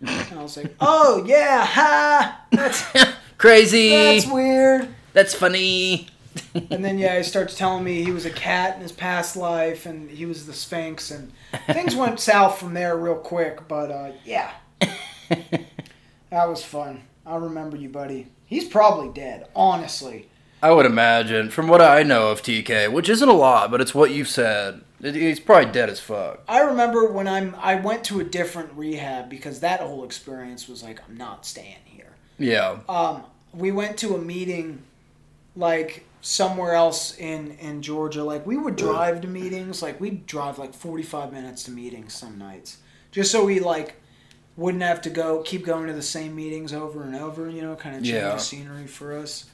[0.00, 2.84] And I was like, oh yeah, ha, that's
[3.42, 3.90] Crazy.
[3.90, 4.88] that's weird.
[5.14, 6.06] That's, funny.
[6.54, 9.84] And then yeah, he starts telling me he was a cat in his past life,
[9.84, 11.32] and he was the Sphinx, and
[11.66, 13.66] things went south from there real quick.
[13.66, 17.02] But uh, yeah, that was fun.
[17.26, 18.28] I remember you, buddy.
[18.46, 20.28] He's probably dead, honestly.
[20.62, 23.92] I would imagine, from what I know of TK, which isn't a lot, but it's
[23.94, 24.82] what you've said.
[25.00, 26.42] He's probably dead as fuck.
[26.46, 30.84] I remember when I'm I went to a different rehab because that whole experience was
[30.84, 32.12] like I'm not staying here.
[32.38, 32.78] Yeah.
[32.88, 34.82] Um, we went to a meeting
[35.56, 38.24] like somewhere else in in Georgia.
[38.24, 39.82] Like we would drive to meetings.
[39.82, 42.78] Like we'd drive like 45 minutes to meetings some nights,
[43.10, 43.96] just so we like
[44.56, 47.48] wouldn't have to go keep going to the same meetings over and over.
[47.50, 48.30] You know, kind of change Yeah.
[48.32, 49.46] the scenery for us.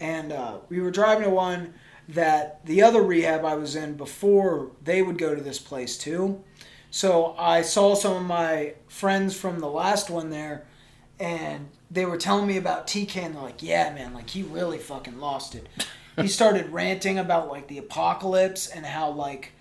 [0.00, 1.74] And uh, we were driving to one
[2.08, 6.42] that the other rehab I was in before they would go to this place too.
[6.90, 10.66] So I saw some of my friends from the last one there,
[11.20, 14.78] and they were telling me about TK, and they're like, "Yeah, man, like he really
[14.78, 15.68] fucking lost it."
[16.16, 19.52] he started ranting about like the apocalypse and how like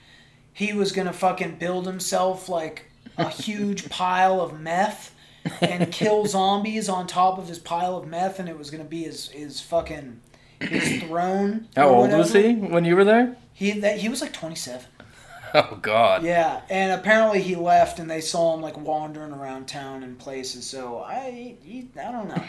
[0.53, 2.85] he was gonna fucking build himself like
[3.17, 5.13] a huge pile of meth
[5.61, 9.03] and kill zombies on top of his pile of meth, and it was gonna be
[9.03, 10.21] his his fucking
[10.59, 11.67] his throne.
[11.75, 13.37] How old was he when you were there?
[13.53, 14.85] He that he was like twenty seven.
[15.53, 16.23] Oh, God.
[16.23, 20.65] Yeah, and apparently he left, and they saw him like wandering around town and places.
[20.65, 22.43] So I, he, I don't know.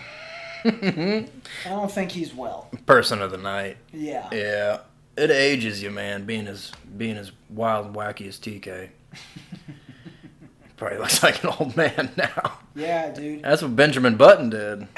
[1.67, 2.71] I don't think he's well.
[2.85, 3.79] Person of the night.
[3.93, 4.29] Yeah.
[4.33, 4.81] Yeah.
[5.17, 8.91] It ages you, man, being as being as wild and wacky as TK.
[10.77, 12.59] Probably looks like an old man now.
[12.75, 13.43] Yeah, dude.
[13.43, 14.89] That's what Benjamin Button did.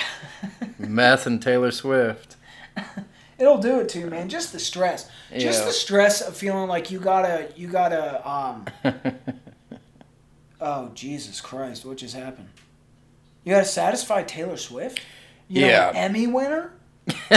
[0.78, 2.31] Meth and Taylor Swift.
[3.42, 4.28] It'll do it to you, man.
[4.28, 5.10] Just the stress.
[5.36, 8.66] Just the stress of feeling like you gotta, you gotta, um,
[10.60, 11.84] Oh Jesus Christ!
[11.84, 12.48] What just happened?
[13.42, 15.00] You got to satisfy Taylor Swift.
[15.48, 15.90] You Yeah.
[15.90, 16.70] an Emmy winner.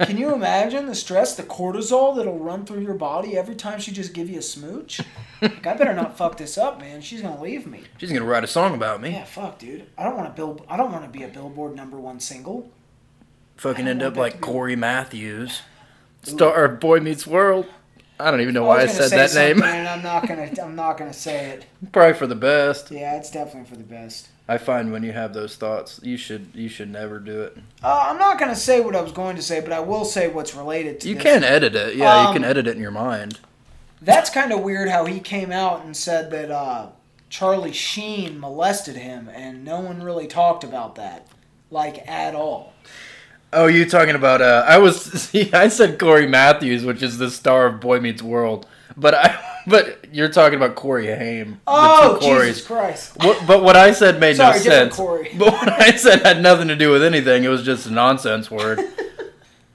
[0.00, 3.92] Can you imagine the stress, the cortisol that'll run through your body every time she
[3.92, 5.00] just give you a smooch?
[5.40, 7.00] Like, I better not fuck this up, man.
[7.02, 7.82] She's gonna leave me.
[7.98, 9.10] She's gonna write a song about me.
[9.10, 9.86] Yeah, fuck, dude.
[9.96, 10.66] I don't want to build.
[10.68, 12.68] I don't want to be a Billboard number one single.
[13.62, 15.62] Fucking end up like that to be- Cory Matthews,
[16.22, 17.66] star of Boy Meets World.
[18.18, 19.62] I don't even know I why I was said that name.
[19.62, 20.50] and I'm not gonna.
[20.62, 21.66] I'm not gonna say it.
[21.92, 22.90] Probably for the best.
[22.90, 24.28] Yeah, it's definitely for the best.
[24.48, 27.56] I find when you have those thoughts, you should you should never do it.
[27.82, 30.28] Uh, I'm not gonna say what I was going to say, but I will say
[30.28, 31.22] what's related to You this.
[31.22, 31.94] can edit it.
[31.96, 33.38] Yeah, you Um, can edit it in your mind.
[34.00, 36.88] That's kind of weird how he came out and said that uh,
[37.30, 41.28] Charlie Sheen molested him, and no one really talked about that,
[41.70, 42.71] like at all.
[43.52, 44.40] Oh, you talking about?
[44.40, 45.00] Uh, I was.
[45.22, 49.48] See, I said Cory Matthews, which is the star of Boy Meets World, but I.
[49.64, 51.60] But you're talking about Corey Haim.
[51.68, 53.12] Oh, Jesus Christ!
[53.18, 54.96] What, but what I said made Sorry, no sense.
[54.96, 55.30] Corey.
[55.38, 57.44] But what I said had nothing to do with anything.
[57.44, 58.80] It was just a nonsense word.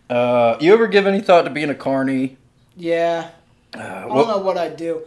[0.10, 2.36] uh, you ever give any thought to being a carny?
[2.76, 3.30] Yeah,
[3.74, 5.04] Uh, I don't know what I'd do.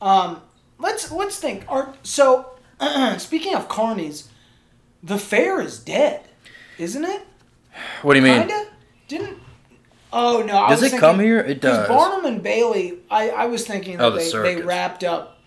[0.00, 0.42] Um,
[0.80, 1.64] let's let's think.
[1.68, 2.50] Are, so,
[3.18, 4.26] speaking of carnies,
[5.04, 6.22] the fair is dead,
[6.78, 7.22] isn't it?
[8.02, 8.40] What do you mean?
[8.40, 8.66] Kinda.
[9.08, 9.38] Didn't.
[10.12, 10.58] Oh no!
[10.58, 11.40] I Does was it come here?
[11.40, 11.88] It does.
[11.88, 15.38] Barnum and Bailey, I, I was thinking that Oh, the they, they wrapped up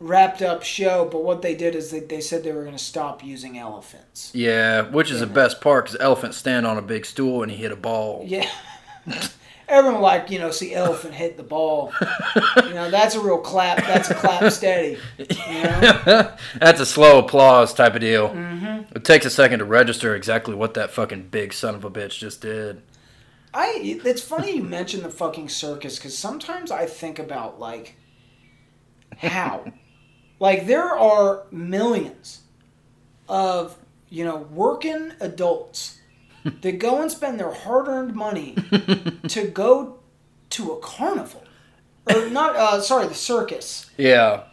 [0.00, 2.82] wrapped up show, but what they did is they, they said they were going to
[2.82, 4.30] stop using elephants.
[4.34, 7.58] Yeah, which is the best part because elephants stand on a big stool and he
[7.58, 8.22] hit a ball.
[8.24, 8.48] Yeah.
[9.68, 11.92] Everyone like, you know, see elephant hit the ball.
[12.56, 13.78] You know, that's a real clap.
[13.78, 14.98] That's a clap steady.
[15.18, 16.34] You know?
[16.58, 18.30] That's a slow applause type of deal.
[18.30, 18.96] Mm-hmm.
[18.96, 22.18] It takes a second to register exactly what that fucking big son of a bitch
[22.18, 22.82] just did.
[23.54, 27.96] I it's funny you mention the fucking circus because sometimes I think about like
[29.16, 29.64] how,
[30.38, 32.42] like there are millions
[33.28, 33.76] of
[34.10, 35.97] you know working adults
[36.62, 38.54] that go and spend their hard-earned money
[39.28, 39.98] to go
[40.50, 41.44] to a carnival
[42.14, 44.44] or not uh, sorry the circus Yeah.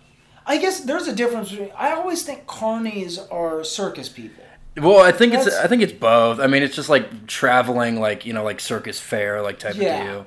[0.46, 4.44] i guess there's a difference between i always think carnies are circus people
[4.78, 6.42] Well, I think it's I think it's both.
[6.42, 9.96] I mean, it's just like traveling, like you know, like circus fair, like type Yeah.
[10.02, 10.26] of deal.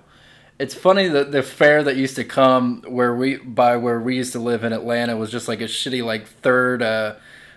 [0.59, 4.33] It's funny that the fair that used to come where we by where we used
[4.33, 7.17] to live in Atlanta was just like a shitty like third, uh,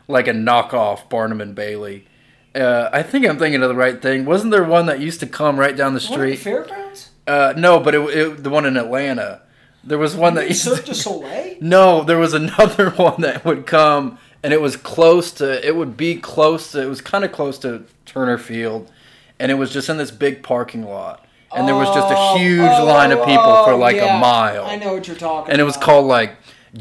[0.10, 2.08] like a knockoff Barnum and Bailey.
[2.54, 4.26] Uh, I think I'm thinking of the right thing.
[4.26, 6.36] Wasn't there one that used to come right down the at the street?
[6.40, 9.42] fairgrounds Uh, no, but it, it the one in Atlanta.
[9.84, 13.66] There was one that used Cirque du Soleil no, there was another one that would
[13.66, 15.66] come, and it was close to.
[15.66, 16.82] It would be close to.
[16.82, 18.92] It was kind of close to Turner Field,
[19.40, 22.40] and it was just in this big parking lot, and there was just Oh, a
[22.40, 24.18] huge oh, line of people oh, for like yeah.
[24.18, 25.86] a mile, I know what you're talking and it was about.
[25.86, 26.36] called like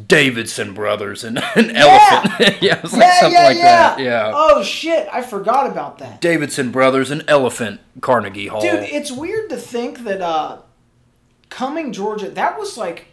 [0.07, 2.59] Davidson Brothers and an elephant.
[2.62, 3.64] yeah, it was like yeah, something yeah, like yeah.
[3.64, 3.98] that.
[4.00, 6.20] Yeah, Oh shit, I forgot about that.
[6.20, 8.61] Davidson Brothers and Elephant Carnegie Hall.
[8.61, 10.59] Dude, it's weird to think that uh
[11.48, 13.07] coming Georgia, that was like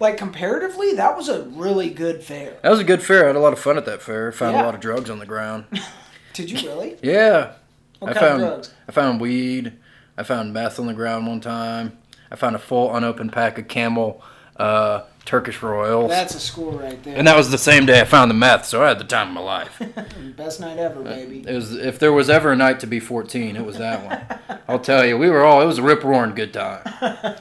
[0.00, 2.58] like comparatively, that was a really good fair.
[2.62, 3.24] that was a good fair.
[3.24, 4.32] I had a lot of fun at that fair.
[4.32, 4.62] Found Yeah.
[4.62, 5.66] a lot of drugs on the ground.
[6.32, 6.96] Did you really?
[7.02, 7.52] Yeah.
[7.98, 8.74] What I kind found of drugs?
[8.88, 9.74] I found weed.
[10.16, 11.98] I found meth on the ground one time.
[12.30, 14.22] I found a full unopened pack of Camel
[14.56, 16.10] uh, Turkish Royals.
[16.10, 17.16] That's a score right there.
[17.16, 19.28] and that was the same day I found the meth, so I had the time
[19.28, 19.80] of my life.
[20.36, 21.44] Best night ever, baby.
[21.46, 24.60] It was if there was ever a night to be 14, it was that one.
[24.68, 26.82] I'll tell you, we were all it was a rip roaring good time.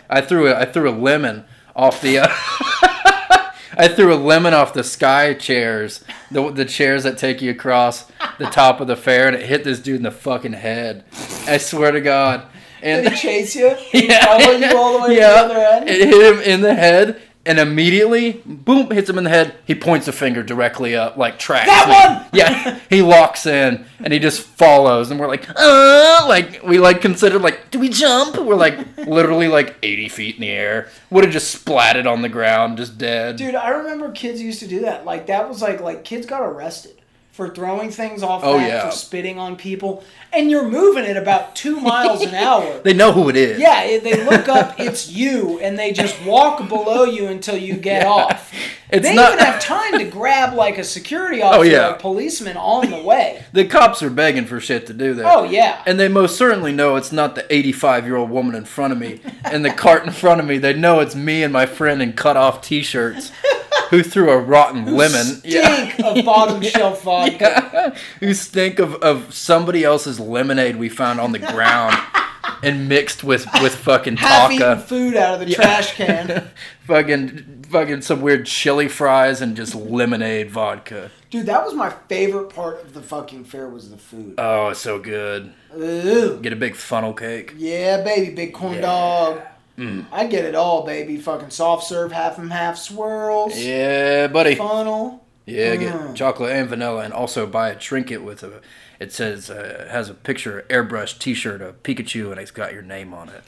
[0.09, 2.27] I threw a, I threw a lemon off the uh,
[3.77, 8.11] I threw a lemon off the sky chairs, the the chairs that take you across
[8.37, 11.03] the top of the fair, and it hit this dude in the fucking head.
[11.47, 12.45] I swear to God.
[12.83, 13.75] And Did he chase you?
[13.93, 15.41] yeah, Follow you all the way yeah.
[15.43, 15.89] to the other end?
[15.89, 19.55] It hit him in the head, and immediately, boom, hits him in the head.
[19.65, 21.65] He points a finger directly up, like trash.
[21.65, 21.93] That me.
[21.93, 22.29] one!
[22.33, 27.01] Yeah, he locks in, and he just follows, and we're like, uh, like we like
[27.01, 28.37] considered like, do we jump?
[28.37, 30.89] We're like literally like 80 feet in the air.
[31.09, 33.37] Would have just splatted on the ground, just dead.
[33.37, 35.05] Dude, I remember kids used to do that.
[35.05, 37.00] Like that was like like kids got arrested
[37.41, 38.85] for throwing things off Oh, that, yeah.
[38.89, 42.79] for spitting on people, and you're moving at about two miles an hour.
[42.83, 43.59] They know who it is.
[43.59, 48.03] Yeah, they look up, it's you, and they just walk below you until you get
[48.03, 48.09] Yeah.
[48.09, 48.53] off.
[48.93, 51.91] It's they not- even have time to grab like a security oh, officer yeah.
[51.91, 53.41] or a policeman on the way.
[53.53, 55.25] The cops are begging for shit to do that.
[55.25, 55.81] Oh yeah.
[55.85, 58.99] And they most certainly know it's not the 85 year old woman in front of
[58.99, 60.57] me and the cart in front of me.
[60.57, 63.31] They know it's me and my friend in cut off t shirts
[63.91, 65.25] who threw a rotten lemon.
[65.41, 67.69] Stink of bottom shelf vodka.
[67.73, 67.95] Yeah.
[68.21, 71.95] Who stink of, of somebody else's lemonade we found on the ground
[72.63, 76.49] and mixed with, with fucking Half eaten food out of the trash can.
[76.87, 81.11] fucking fucking some weird chili fries and just lemonade vodka.
[81.29, 84.35] Dude, that was my favorite part of the fucking fair was the food.
[84.37, 85.53] Oh, it's so good.
[85.77, 86.39] Ooh.
[86.41, 87.53] Get a big funnel cake.
[87.57, 88.81] Yeah, baby, big corn Yeah.
[88.81, 89.41] dog.
[89.77, 90.05] Mm.
[90.11, 91.17] I get it all, baby.
[91.17, 94.55] Fucking soft serve, half and half swirls, Yeah, buddy.
[94.55, 95.23] funnel.
[95.45, 96.15] Yeah, get Mm.
[96.15, 98.61] chocolate and vanilla, and also buy a trinket with a.
[98.99, 103.13] It says uh, has a picture airbrush T-shirt of Pikachu, and it's got your name
[103.13, 103.43] on it.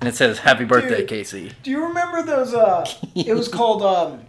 [0.00, 1.08] and it says "Happy Birthday, Dude.
[1.08, 2.54] Casey." Do you remember those?
[2.54, 2.86] Uh,
[3.16, 4.20] it was called um,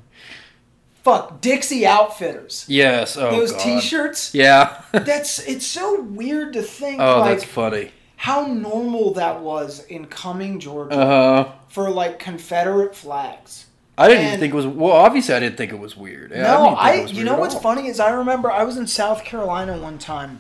[1.04, 2.66] fuck Dixie Outfitters.
[2.68, 3.16] Yes.
[3.18, 3.62] Oh those God.
[3.62, 4.34] T-shirts.
[4.34, 4.82] Yeah.
[4.92, 7.92] That's it's so weird to think oh, like that's funny.
[8.22, 11.06] How normal that was in coming Georgia, Uh
[11.46, 11.52] huh.
[11.70, 13.66] for like Confederate flags.
[13.98, 14.68] I didn't even think it was.
[14.68, 16.32] Well, obviously, I didn't think it was weird.
[16.32, 17.02] Yeah, no, I.
[17.02, 17.62] was you know what's all.
[17.62, 20.40] funny is I remember I was in South Carolina one time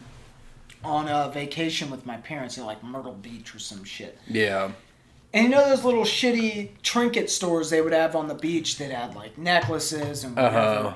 [0.83, 4.17] on a vacation with my parents in like Myrtle Beach or some shit.
[4.27, 4.71] Yeah.
[5.33, 8.91] And you know those little shitty trinket stores they would have on the beach that
[8.91, 10.57] had like necklaces and whatever.
[10.57, 10.93] Uh-huh.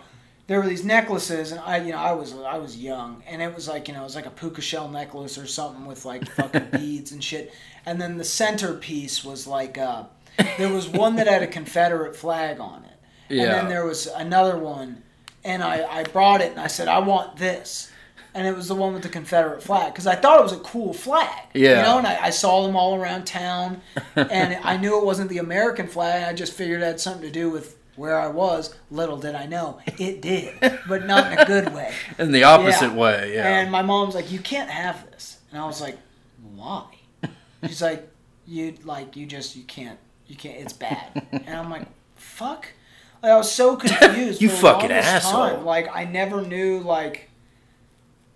[0.48, 3.54] There were these necklaces, and I, you know, I was I was young, and it
[3.56, 6.30] was like you know, it was like a puka shell necklace or something with like
[6.30, 7.52] fucking beads and shit.
[7.86, 10.04] And then the centerpiece was like uh,
[10.58, 12.98] there was one that had a Confederate flag on it,
[13.42, 15.02] and then there was another one,
[15.44, 17.92] and I I brought it and I said I want this.
[18.36, 20.58] And it was the one with the Confederate flag because I thought it was a
[20.58, 21.48] cool flag.
[21.54, 21.78] Yeah.
[21.78, 23.82] You know, and I, I saw them all around town,
[24.18, 26.26] and I knew it wasn't the American flag.
[26.26, 28.74] I just figured it had something to do with where I was.
[28.92, 30.54] Little did I know, it did,
[30.88, 31.94] but not in a good way.
[32.20, 32.96] In the opposite Yeah.
[32.96, 33.32] way.
[33.36, 33.60] Yeah.
[33.60, 35.98] And my mom's like, "You can't have this," and I was like,
[36.56, 36.86] "Why?"
[37.66, 38.08] She's like,
[38.46, 40.58] "You like you just you can't you can't.
[40.60, 42.68] It's bad." And I'm like, "Fuck."
[43.24, 44.42] Like, I was so confused.
[44.42, 45.50] You fucking asshole.
[45.50, 45.66] time.
[45.66, 47.30] Like I never knew like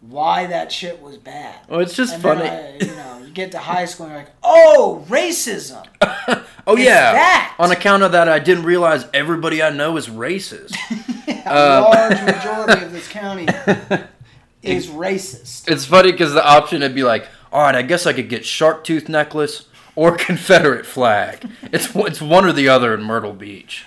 [0.02, 1.56] why that shit was bad.
[1.68, 2.48] well, it's just And funny.
[2.50, 5.86] I, you know, you get to high school and you're like, "Oh, racism."
[6.70, 7.14] oh it's yeah.
[7.14, 7.56] that.
[7.60, 10.76] On account of that, I didn't realize everybody I know is racist.
[11.28, 13.44] A Uh, large majority of this county
[14.64, 15.70] is racist.
[15.70, 18.46] It's funny because the option would be like, all right, I guess I could get
[18.46, 19.66] shark tooth necklace
[19.96, 21.50] or Confederate flag.
[21.64, 23.86] It's it's one or the other in Myrtle Beach.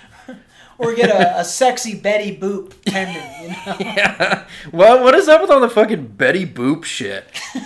[0.83, 3.77] Or get a, a sexy Betty Boop pendant, you know?
[3.79, 4.45] Yeah.
[4.71, 7.25] Well, what is up with all the fucking Betty Boop shit?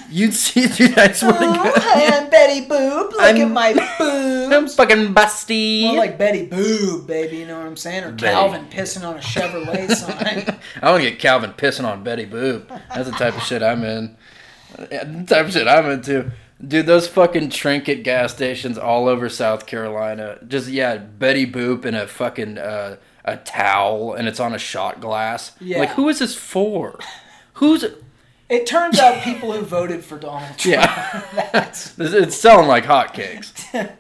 [0.10, 0.98] You'd see, dude.
[0.98, 1.74] I swear to Oh, God.
[1.78, 3.12] hi, I'm Betty Boob.
[3.14, 4.54] Look I'm- at my boobs.
[4.54, 5.84] I'm fucking busty.
[5.84, 7.38] More like Betty Boob, baby.
[7.38, 8.04] You know what I'm saying?
[8.04, 8.28] Or Betty.
[8.34, 10.60] Calvin pissing on a Chevrolet sign.
[10.82, 12.68] I want to get Calvin pissing on Betty Boop.
[12.94, 14.16] That's the type of shit I'm in.
[14.92, 16.32] Yeah, the type of shit I'm into.
[16.66, 20.40] Dude, those fucking trinket gas stations all over South Carolina.
[20.48, 25.00] Just yeah, Betty Boop in a fucking uh, a towel, and it's on a shot
[25.00, 25.52] glass.
[25.60, 25.80] Yeah.
[25.80, 26.98] Like, who is this for?
[27.54, 27.86] Who's?
[28.50, 30.66] It turns out people who voted for Donald Trump.
[30.66, 33.54] Yeah, That's, it's selling like hotcakes.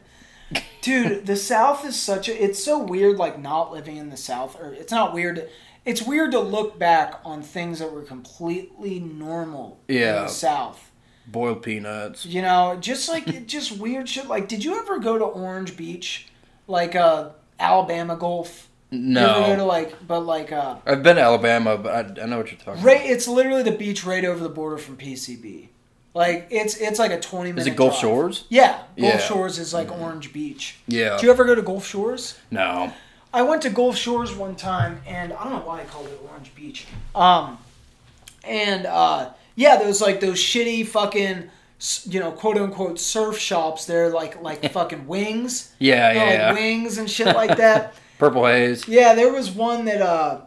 [0.81, 2.43] dude, the South is such a.
[2.43, 4.59] It's so weird, like not living in the South.
[4.59, 5.47] Or it's not weird.
[5.85, 10.21] It's weird to look back on things that were completely normal in Yeah.
[10.23, 10.86] the South.
[11.27, 12.25] Boiled peanuts.
[12.25, 14.27] You know, just like just weird shit.
[14.27, 16.27] Like, did you ever go to Orange Beach,
[16.67, 18.69] like uh, Alabama Gulf?
[18.89, 19.21] No.
[19.21, 22.25] You ever go to like, but like uh, I've been to Alabama, but I, I
[22.25, 22.81] know what you're talking.
[22.83, 23.01] right?
[23.01, 25.67] It's literally the beach right over the border from PCB.
[26.13, 27.61] Like it's it's like a twenty minute.
[27.61, 28.01] Is it Gulf drive.
[28.01, 28.45] Shores?
[28.49, 29.17] Yeah, Gulf Yeah.
[29.17, 29.33] Mm-hmm.
[29.33, 30.77] Shores is like Orange Beach.
[30.87, 31.17] Yeah.
[31.17, 32.39] Do you ever go to Gulf Shores?
[32.49, 32.93] No.
[33.33, 36.19] I went to Gulf Shores one time, and I don't know why I called it
[36.31, 36.87] Orange Beach.
[37.13, 37.57] Um,
[38.45, 41.49] and uh, yeah, those like those shitty fucking,
[42.03, 43.85] you know, quote unquote surf shops.
[43.85, 45.73] They're like like fucking wings.
[45.79, 46.53] Yeah, yeah, yeah.
[46.53, 47.95] wings and shit like that.
[48.19, 48.87] Purple haze.
[48.87, 50.41] Yeah, there was one that uh,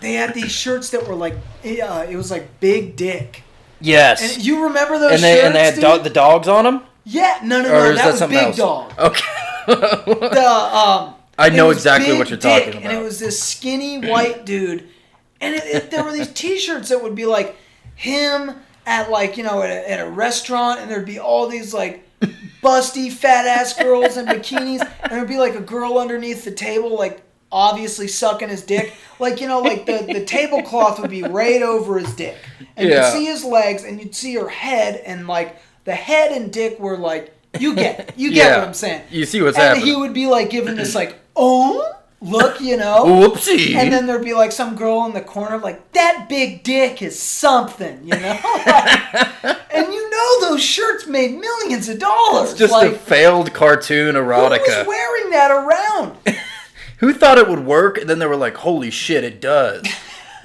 [0.00, 3.42] they had these shirts that were like, it, uh, it was like Big Dick.
[3.80, 4.36] Yes.
[4.36, 7.40] And you remember those and they shirts, and they had the dogs on them, yeah,
[7.42, 8.56] no, no, no, that, that was Big else?
[8.56, 8.92] Dog.
[8.98, 9.22] Okay.
[9.66, 12.92] The um, I know exactly what you're Dick, talking about.
[12.92, 14.86] And it was this skinny white dude,
[15.40, 17.56] and it, it, there were these T-shirts that would be like
[17.94, 18.52] him
[18.86, 22.06] at like you know at a, at a restaurant, and there'd be all these like
[22.62, 26.96] busty fat ass girls in bikinis, and there'd be like a girl underneath the table
[26.98, 27.20] like
[27.52, 32.00] obviously sucking his dick like you know like the, the tablecloth would be right over
[32.00, 32.36] his dick
[32.76, 33.04] and Yeah.
[33.06, 36.80] you'd see his legs and you'd see her head and like the head and dick
[36.80, 38.12] were like you get it.
[38.16, 38.58] you get Yeah.
[38.58, 39.86] what i'm saying You see what's and happening.
[39.86, 41.92] he would be like giving this like oh
[42.24, 43.74] look you know Whoopsie.
[43.76, 47.18] and then there'd be like some girl in the corner like that big dick is
[47.20, 52.72] something you know Like, and you know those shirts made millions of dollars it's just
[52.72, 54.58] like a failed cartoon erotica.
[54.58, 56.16] who was wearing that around
[56.98, 57.98] Who thought it would work?
[57.98, 59.84] And then they were like, "Holy shit, it does."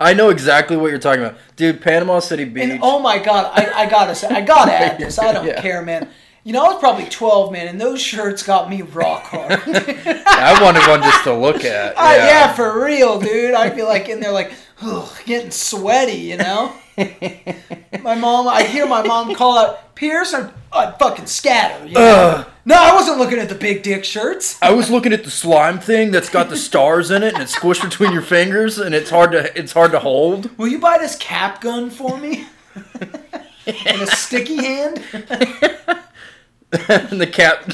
[0.00, 1.80] I know exactly what you're talking about, dude.
[1.80, 2.64] Panama City Beach.
[2.64, 5.18] And oh my god, I, I gotta say, I gotta add this.
[5.18, 5.60] I don't Yeah.
[5.62, 6.08] care, man.
[6.42, 9.52] You know, I was probably 12, man, and those shirts got me rock hard.
[9.66, 11.94] I wanted one just to look at.
[12.00, 12.52] Uh, yeah.
[12.54, 13.54] for real, dude.
[13.54, 16.72] I'd be like in there, like, ugh, getting sweaty, you know?
[18.02, 21.86] my mom, I hear my mom call out, Pierce, I'd, I'd fucking scatter.
[21.86, 22.46] You know?
[22.64, 24.58] No, I wasn't looking at the big dick shirts.
[24.62, 27.54] I was looking at the slime thing that's got the stars in it and it's
[27.54, 30.56] squished between your fingers and it's hard to it's hard to hold.
[30.58, 32.46] Will you buy this cap gun for me?
[33.66, 35.04] and a sticky hand?
[36.88, 37.70] and the cap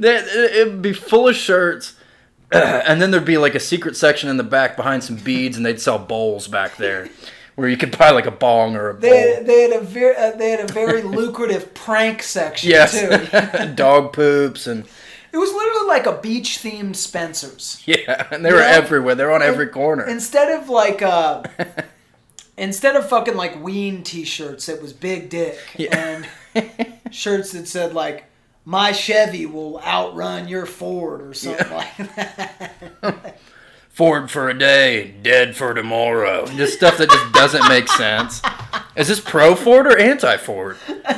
[0.00, 1.94] it'd be full of shirts
[2.52, 5.64] and then there'd be like a secret section in the back behind some beads and
[5.64, 7.08] they'd sell bowls back there
[7.56, 9.02] where you could buy like a bong or a bowl.
[9.02, 12.98] They, they had a very uh, they had a very lucrative prank section yes.
[12.98, 13.72] too.
[13.74, 14.84] Dog poops and
[15.32, 17.82] It was literally like a beach themed Spencer's.
[17.86, 19.14] yeah, and they were everywhere.
[19.14, 20.04] They're on every corner.
[20.06, 21.42] Instead of like uh
[22.56, 26.24] instead of fucking like ween t-shirts it was big dick Yeah.
[26.54, 26.64] and
[27.10, 28.24] shirts that said like
[28.70, 33.40] my Chevy will outrun your Ford or something like that.
[33.90, 36.46] Ford for a day, dead for tomorrow.
[36.46, 38.40] Just stuff that just doesn't make sense.
[38.94, 40.76] Is this pro Ford or anti Ford?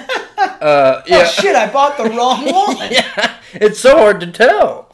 [0.60, 1.18] Uh, yeah.
[1.18, 2.76] Oh shit, I bought the wrong one.
[2.90, 4.92] yeah, it's so hard to tell.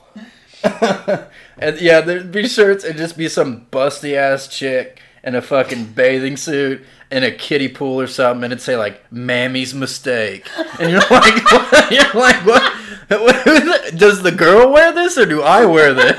[1.59, 5.87] and yeah, there'd be shirts and just be some busty ass chick in a fucking
[5.87, 10.49] bathing suit in a kiddie pool or something, and it'd say like "Mammy's mistake,"
[10.79, 11.91] and you're like, what?
[11.91, 12.75] you're like, what?
[13.97, 16.16] Does the girl wear this or do I wear this?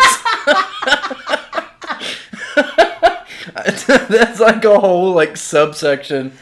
[3.85, 6.33] That's like a whole like subsection.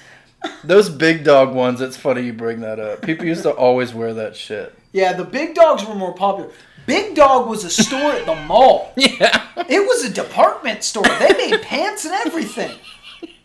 [0.64, 1.82] Those big dog ones.
[1.82, 3.01] It's funny you bring that up.
[3.01, 4.74] People used to always wear that shit.
[4.93, 6.51] Yeah, the big dogs were more popular.
[6.88, 8.91] Big Dog was a store at the mall.
[8.95, 9.45] Yeah.
[9.69, 11.03] It was a department store.
[11.19, 12.75] They made pants and everything.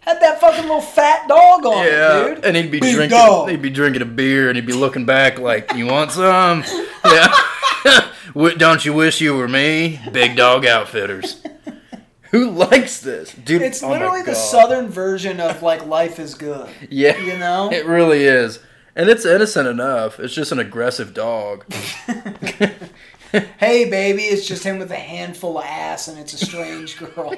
[0.01, 2.45] Had that fucking little fat dog on Yeah, it, dude.
[2.45, 3.19] and he'd be Big drinking.
[3.19, 3.51] dog.
[3.51, 6.65] He'd be drinking a beer, and he'd be looking back like, "You want some?
[7.05, 7.33] Yeah.
[8.57, 10.01] Don't you wish you were me?
[10.13, 11.43] Big Dog Outfitters.
[12.33, 13.63] Who likes this, dude?
[13.63, 16.69] It's oh literally the southern version of like life is good.
[16.91, 17.71] Yeah, you know?
[17.71, 18.59] it really is,
[18.97, 20.19] and it's innocent enough.
[20.19, 21.65] It's just an aggressive dog.
[23.59, 27.35] Hey baby, it's just him with a handful of ass and it's a strange girl.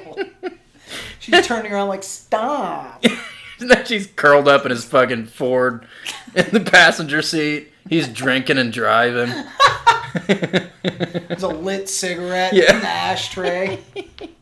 [1.19, 3.03] She's turning around like stop.
[3.57, 5.87] And then she's curled up in his fucking Ford
[6.35, 7.71] in the passenger seat.
[7.87, 9.29] He's drinking and driving.
[10.27, 12.75] There's a lit cigarette Yeah.
[12.75, 13.79] in the ashtray.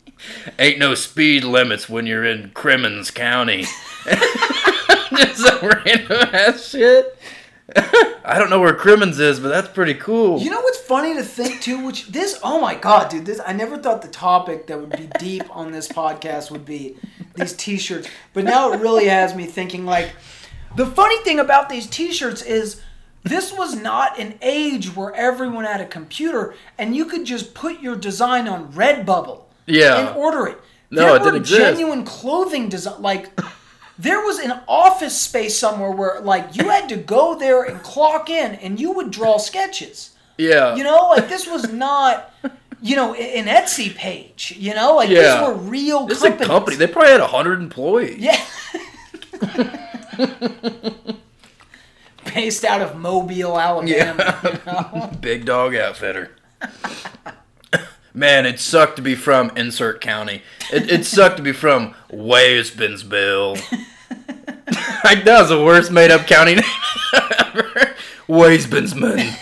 [0.59, 3.65] Ain't no speed limits when you're in Crimmins County.
[5.15, 7.15] Just some random ass shit.
[8.25, 10.39] I don't know where Crimmins is, but that's pretty cool.
[10.39, 11.83] You know what's funny to think too?
[11.85, 13.25] Which this, oh my god, dude!
[13.25, 16.97] This I never thought the topic that would be deep on this podcast would be
[17.35, 19.85] these T-shirts, but now it really has me thinking.
[19.85, 20.11] Like,
[20.75, 22.81] the funny thing about these T-shirts is
[23.23, 27.79] this was not an age where everyone had a computer and you could just put
[27.79, 29.97] your design on Redbubble Yeah.
[30.09, 30.59] and order it.
[30.91, 31.59] No, there it were didn't exist.
[31.61, 33.31] genuine clothing design like.
[33.99, 38.29] There was an office space somewhere where, like, you had to go there and clock
[38.29, 40.11] in, and you would draw sketches.
[40.37, 40.75] yeah.
[40.75, 42.33] You know, like this was not,
[42.81, 44.55] you know, an Etsy page.
[44.57, 45.21] You know, like Yeah.
[45.39, 46.75] these were real this is a company.
[46.75, 48.17] They probably had 100 employees.
[48.17, 48.39] yeah.
[52.33, 54.39] Based out of Mobile, Alabama.
[54.43, 55.11] You know?
[55.21, 56.31] Big Dog Outfitter.
[58.13, 60.43] Man, it sucked to be from insert county.
[60.71, 63.55] It, it sucked to be from Waysbinsville.
[65.03, 66.63] like, that was the worst made up county name
[67.13, 67.95] ever.
[68.27, 69.35] Waysbinsman.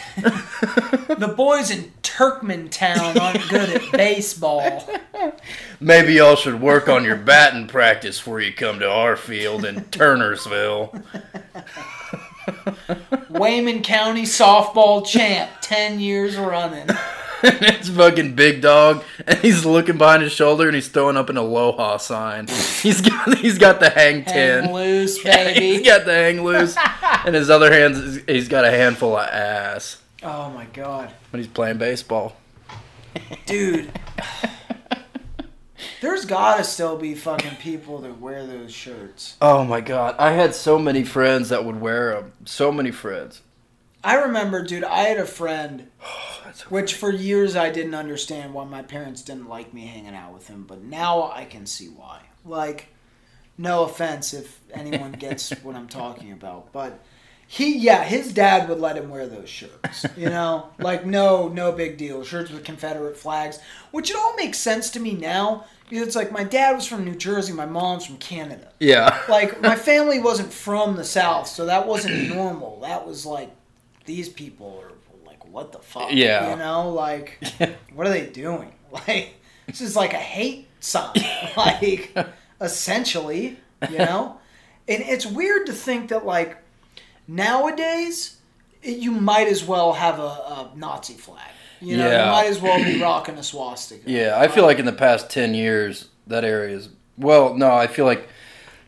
[1.20, 4.90] The boys in Turkmentown aren't good at baseball.
[5.80, 9.82] Maybe y'all should work on your batting practice before you come to our field in
[9.86, 11.04] Turnersville.
[13.30, 16.88] Wayman County softball champ, ten years running.
[17.62, 21.38] it's fucking big dog, and he's looking behind his shoulder and he's throwing up an
[21.38, 22.48] aloha sign.
[22.82, 24.64] He's got he's got the hang ten.
[24.64, 25.84] Hang loose, he's baby.
[25.84, 26.76] got the hang loose,
[27.26, 31.52] and his other hands he's got a handful of ass Oh my god, when he's
[31.52, 32.36] playing baseball.
[33.46, 33.92] dude.
[36.00, 39.36] There's gotta still be fucking people that wear those shirts.
[39.42, 42.34] Oh my god, I had so many friends that would wear them.
[42.46, 43.42] So many friends.
[44.04, 45.88] I remember, dude, I had a friend
[46.54, 50.34] so Which for years I didn't understand why my parents didn't like me hanging out
[50.34, 52.22] with him, but now I can see why.
[52.46, 52.88] Like,
[53.58, 57.00] no offense if anyone gets what I'm talking about, but
[57.48, 60.06] he, yeah, his dad would let him wear those shirts.
[60.16, 62.24] You know, like no, no big deal.
[62.24, 63.60] Shirts with Confederate flags,
[63.92, 67.04] which it all makes sense to me now because it's like my dad was from
[67.04, 68.72] New Jersey, my mom's from Canada.
[68.80, 69.22] Yeah.
[69.28, 72.80] Like my family wasn't from the South, so that wasn't normal.
[72.80, 73.52] That was like
[74.06, 74.91] these people like,
[75.52, 76.10] what the fuck?
[76.12, 76.52] Yeah.
[76.52, 77.38] You know, like,
[77.94, 78.72] what are they doing?
[79.08, 79.36] Like,
[79.68, 81.14] this is like a hate sign,
[81.58, 82.14] like,
[82.60, 83.58] essentially,
[83.90, 84.38] you know?
[84.90, 86.58] And it's weird to think that, like,
[87.26, 88.38] nowadays,
[88.84, 91.50] you might as well have a, a Nazi flag.
[91.80, 92.26] You know, Yeah.
[92.26, 94.10] you might as well be rocking a swastika.
[94.10, 97.54] Yeah, I feel like in the past ten years that area is well.
[97.56, 98.28] No, I feel like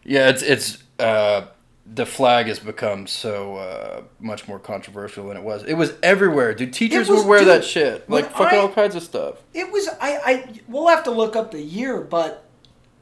[0.03, 1.47] yeah, it's it's uh,
[1.93, 5.63] the flag has become so uh, much more controversial than it was.
[5.63, 6.73] It was everywhere, dude.
[6.73, 9.43] Teachers was- would wear dude, that shit, like fucking I- all kinds of stuff.
[9.53, 12.45] It was I, I we'll have to look up the year, but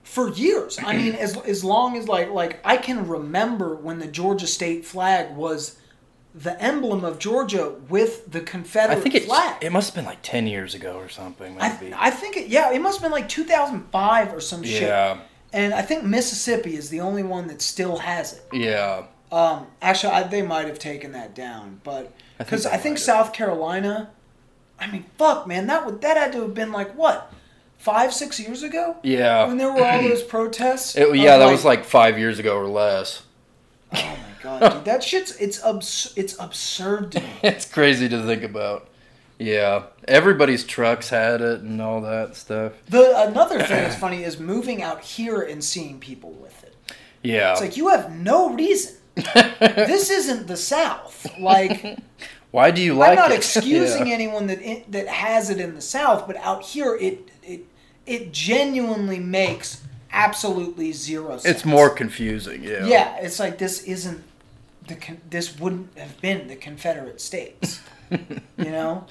[0.03, 4.07] for years, I mean, as as long as like like I can remember when the
[4.07, 5.77] Georgia state flag was
[6.33, 9.61] the emblem of Georgia with the Confederate I think it flag.
[9.61, 11.55] it must have been like ten years ago or something.
[11.55, 11.93] Maybe.
[11.93, 14.81] I, I think it, yeah, it must have been like 2005 or some shit.
[14.83, 15.19] yeah,
[15.53, 18.43] And I think Mississippi is the only one that still has it.
[18.53, 19.03] yeah.
[19.31, 22.97] Um, actually, I, they might have taken that down, but I think because I think.
[22.97, 24.09] South Carolina,
[24.77, 27.31] I mean, fuck, man, that would that had to have been like what,
[27.77, 29.45] five, six years ago Yeah.
[29.47, 30.97] when there were all those protests.
[30.97, 33.23] It, yeah, that was like five years ago or less.
[33.93, 37.29] oh my god, dude, that shit's it's abs- it's absurd to me.
[37.43, 38.89] It's crazy to think about.
[39.41, 42.73] Yeah, everybody's trucks had it and all that stuff.
[42.87, 46.75] The another thing that's funny is moving out here and seeing people with it.
[47.23, 47.51] Yeah.
[47.53, 48.95] It's like you have no reason.
[49.59, 51.27] this isn't the South.
[51.39, 51.97] Like
[52.51, 53.19] Why do you like it?
[53.19, 53.35] I'm not it?
[53.37, 54.13] excusing Yeah.
[54.13, 57.65] anyone that that has it in the South, but out here it it
[58.05, 59.81] it genuinely makes
[60.11, 61.45] absolutely zero sense.
[61.45, 62.63] It's more confusing.
[62.63, 62.85] Yeah.
[62.85, 64.23] Yeah, it's like this isn't
[64.87, 67.79] the con- this wouldn't have been the Confederate States.
[68.11, 69.07] you know.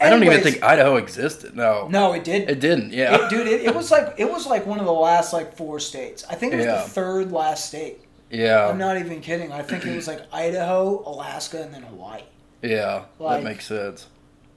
[0.00, 1.56] I don't even Anyways, think Idaho existed.
[1.56, 1.88] No.
[1.88, 2.50] No, it did.
[2.50, 2.92] It didn't.
[2.92, 3.24] Yeah.
[3.24, 5.80] It, dude, it, it was like it was like one of the last like four
[5.80, 6.24] states.
[6.28, 6.82] I think it was Yeah.
[6.82, 8.00] the third last state.
[8.30, 8.68] yeah.
[8.68, 9.52] I'm not even kidding.
[9.52, 12.22] I think it was like Idaho, Alaska, and then Hawaii.
[12.62, 13.04] yeah.
[13.18, 14.06] like- that makes sense.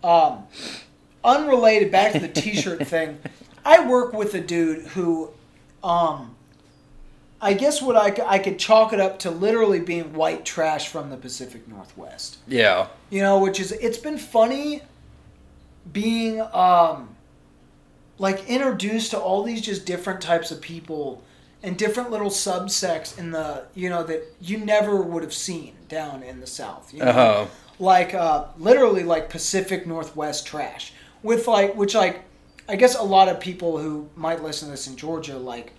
[0.04, 0.48] Um,
[1.24, 3.20] unrelated, back to the T-shirt thing.
[3.66, 5.32] I work with a dude who,
[5.84, 6.36] um,
[7.42, 10.88] I guess what I, c- I could chalk it up to literally being white trash
[10.88, 12.38] from the Pacific Northwest.
[12.48, 12.88] Yeah.
[13.10, 14.82] You know, which is it's been funny
[15.92, 17.16] being um,
[18.18, 21.24] like introduced to all these just different types of people
[21.64, 26.24] and different little subsects in the you know that you never would have seen down
[26.24, 26.94] in the South.
[26.94, 27.06] You know?
[27.10, 27.46] Uh huh.
[27.80, 32.24] like uh, literally like Pacific Northwest trash with like which like
[32.68, 35.74] I guess a lot of people who might listen to this in Georgia like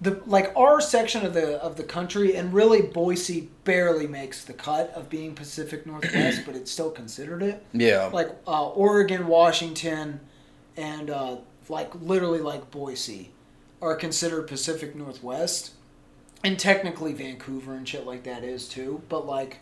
[0.00, 4.52] the like our section of the of the country and really Boise barely makes the
[4.52, 7.64] cut of being Pacific Northwest but it's still considered it.
[7.72, 8.06] Yeah.
[8.12, 10.20] like uh, Oregon Washington
[10.76, 11.38] and uh,
[11.68, 13.32] like literally like Boise
[13.82, 15.72] are considered Pacific Northwest.
[16.44, 19.02] And technically Vancouver and shit like that is too.
[19.08, 19.58] But like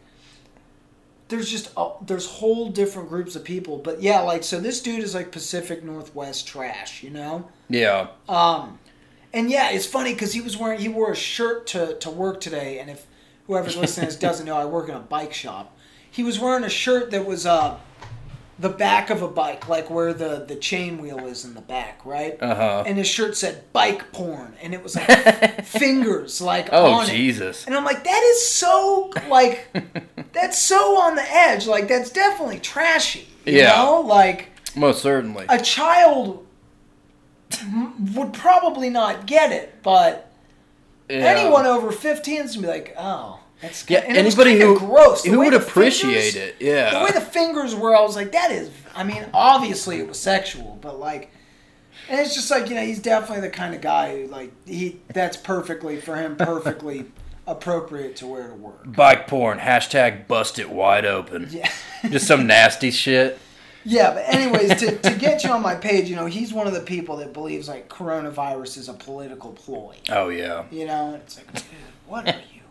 [1.28, 3.78] there's just uh, there's whole different groups of people.
[3.78, 7.48] But yeah like so this dude is like pacific northwest trash you know?
[7.70, 8.08] Yeah.
[8.28, 8.78] um
[9.32, 12.40] and yeah it's funny because he was wearing he wore a shirt to to work
[12.40, 13.06] today and if
[13.46, 15.76] whoever's listening this doesn't know i work in a bike shop
[16.10, 17.76] he was wearing a shirt that was uh
[18.58, 22.00] the back of a bike like where the the chain wheel is in the back
[22.06, 22.84] right Uh huh.
[22.86, 27.08] and his shirt said bike porn and it was like fingers like Oh on it.
[27.12, 27.66] Jesus.
[27.66, 29.68] And I'm like, that is so like,
[30.32, 31.66] that's so on the edge.
[31.66, 33.28] Like that's definitely trashy.
[33.44, 33.76] You Yeah.
[33.76, 35.44] know, like Most certainly.
[35.50, 36.45] a child
[38.14, 40.30] would probably not get it, but
[41.08, 41.16] Yeah.
[41.18, 44.00] anyone over 15 is gonna be like, oh, that's Yeah.
[44.06, 45.22] and Anybody who gross.
[45.22, 46.56] The who would appreciate fingers- it.
[46.60, 46.90] Yeah.
[46.98, 48.70] The way the fingers were, I was like, that is.
[48.94, 51.30] I mean, obviously it was sexual, but like.
[52.08, 55.00] And it's just like you know he's definitely the kind of guy who like he
[55.12, 57.06] that's perfectly for him perfectly
[57.48, 58.82] appropriate to wear to work.
[58.94, 59.58] Bike porn.
[59.58, 61.48] Hashtag bust it wide open.
[61.50, 61.68] Yeah.
[62.08, 63.38] Just some nasty shit.
[63.88, 66.74] Yeah, but anyways, to, to get you on my page, you know, he's one of
[66.74, 69.94] the people that believes like coronavirus is a political ploy.
[70.10, 70.64] Oh yeah.
[70.72, 71.64] You know, it's like, dude,
[72.08, 72.62] what are you?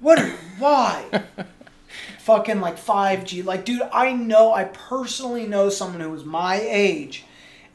[0.00, 0.34] What are you?
[0.58, 1.22] Why?
[2.20, 3.44] Fucking like 5G.
[3.44, 7.24] Like, dude, I know, I personally know someone who is my age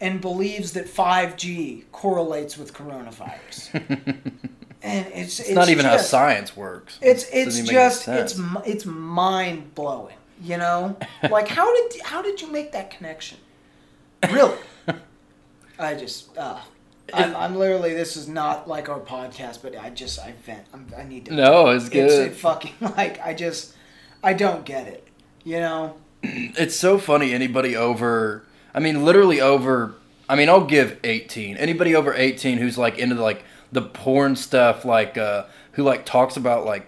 [0.01, 3.75] and believes that 5G correlates with coronavirus.
[4.81, 6.97] and it's, It's, not even how science works.
[7.03, 10.15] It's it's even make any just it's it's mind blowing.
[10.41, 10.97] You know,
[11.29, 13.39] like how did how did you make that connection?
[14.31, 14.57] Really?
[15.79, 16.59] I just uh,
[17.13, 20.65] I'm, I'm literally this is not like our podcast, but I just I vent.
[20.73, 21.33] I'm, I need to.
[21.33, 22.27] No, it's It's good.
[22.31, 23.73] it fucking like I just
[24.23, 25.07] I don't get it.
[25.43, 25.95] You know.
[26.23, 27.31] It's so funny.
[27.33, 29.95] Anybody over, I mean, literally over.
[30.27, 31.55] I mean, I'll give eighteen.
[31.57, 36.35] Anybody over eighteen who's like into like the porn stuff, like uh, who like talks
[36.35, 36.87] about like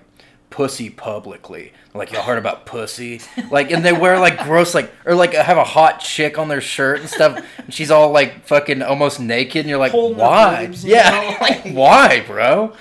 [0.49, 1.73] pussy publicly.
[1.93, 3.21] Like y'all heard about pussy?
[3.51, 6.61] Like and they wear like gross like or like have a hot chick on their
[6.61, 7.43] shirt and stuff.
[7.57, 10.69] And she's all like fucking almost naked and you're like, her why?
[10.81, 12.73] yeah, like why, bro?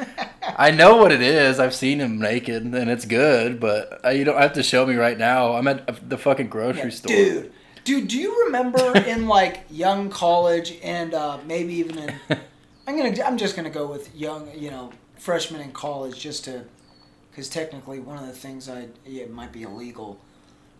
[0.56, 1.58] I know what it is.
[1.58, 4.94] I've seen him naked and it's good, but uh, you don't have to show me
[4.94, 5.54] right now.
[5.54, 7.12] I'm at the fucking grocery Yeah, store.
[7.16, 7.52] Dude,
[7.84, 12.14] dude, do you remember in like young college and uh, maybe even in
[12.86, 16.64] I'm gonna I'm just gonna go with young you know freshman in college just to
[17.38, 20.18] because technically one of the things I yeah, it might be illegal,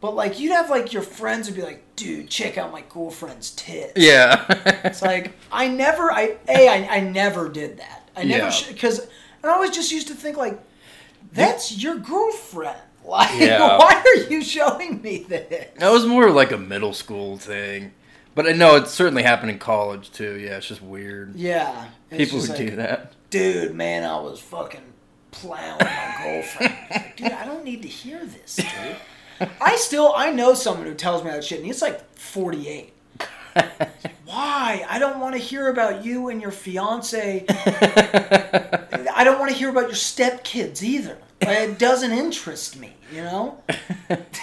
[0.00, 3.52] but like you'd have like your friends would be like, dude, check out my girlfriend's
[3.52, 3.92] tits.
[3.94, 4.44] Yeah.
[4.82, 8.10] It's like I never I a I, I never did that.
[8.16, 8.72] I never Yeah.
[8.72, 9.08] because and
[9.44, 10.58] I always just used to think like
[11.32, 12.80] that's your girlfriend.
[13.06, 13.60] Like Yeah.
[13.78, 15.68] why are you showing me this?
[15.78, 17.92] That was more like a middle school thing.
[18.34, 20.36] But uh, I know it certainly happened in college too.
[20.38, 21.34] Yeah, it's just weird.
[21.36, 21.86] Yeah.
[22.10, 23.12] People would like, do that.
[23.30, 24.87] Dude, man, I was fucking
[25.30, 26.74] plowing my girlfriend.
[26.90, 29.48] Like, dude, I don't need to hear this, dude.
[29.60, 32.92] I still I know someone who tells me that shit and he's like 48.
[34.24, 34.84] Why?
[34.88, 37.44] I don't want to hear about you and your fiance.
[37.48, 41.18] I don't want to hear about your stepkids either.
[41.42, 43.62] Like, it doesn't interest me, you know?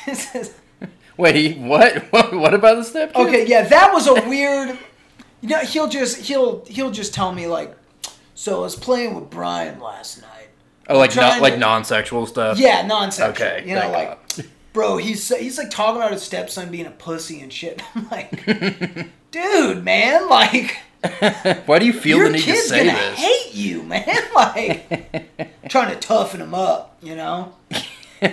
[0.05, 0.53] This is-
[1.17, 2.11] Wait, what?
[2.11, 2.33] what?
[2.33, 3.15] What about the step?
[3.15, 4.77] Okay, yeah, that was a weird.
[5.41, 7.73] You know, he'll just he'll he'll just tell me like,
[8.33, 10.29] so I was playing with Brian last night.
[10.87, 12.57] Oh, like not like to- non-sexual stuff.
[12.59, 13.39] Yeah, nonsense.
[13.39, 16.91] Okay, you know, thank like, bro, he's he's like talking about his stepson being a
[16.91, 17.81] pussy and shit.
[17.95, 18.45] I'm like,
[19.31, 20.77] dude, man, like,
[21.65, 23.19] Why do you feel the need to say gonna this?
[23.19, 24.05] hate you, man.
[24.35, 25.29] Like,
[25.69, 27.53] trying to toughen him up, you know.
[28.21, 28.31] Dude,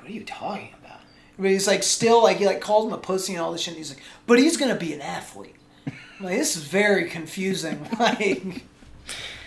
[0.00, 1.00] what are you talking about?
[1.38, 3.72] But he's like still like he like calls him a pussy and all this shit.
[3.74, 5.54] And he's like, but he's gonna be an athlete.
[5.86, 7.86] I'm like this is very confusing.
[7.98, 8.64] Like,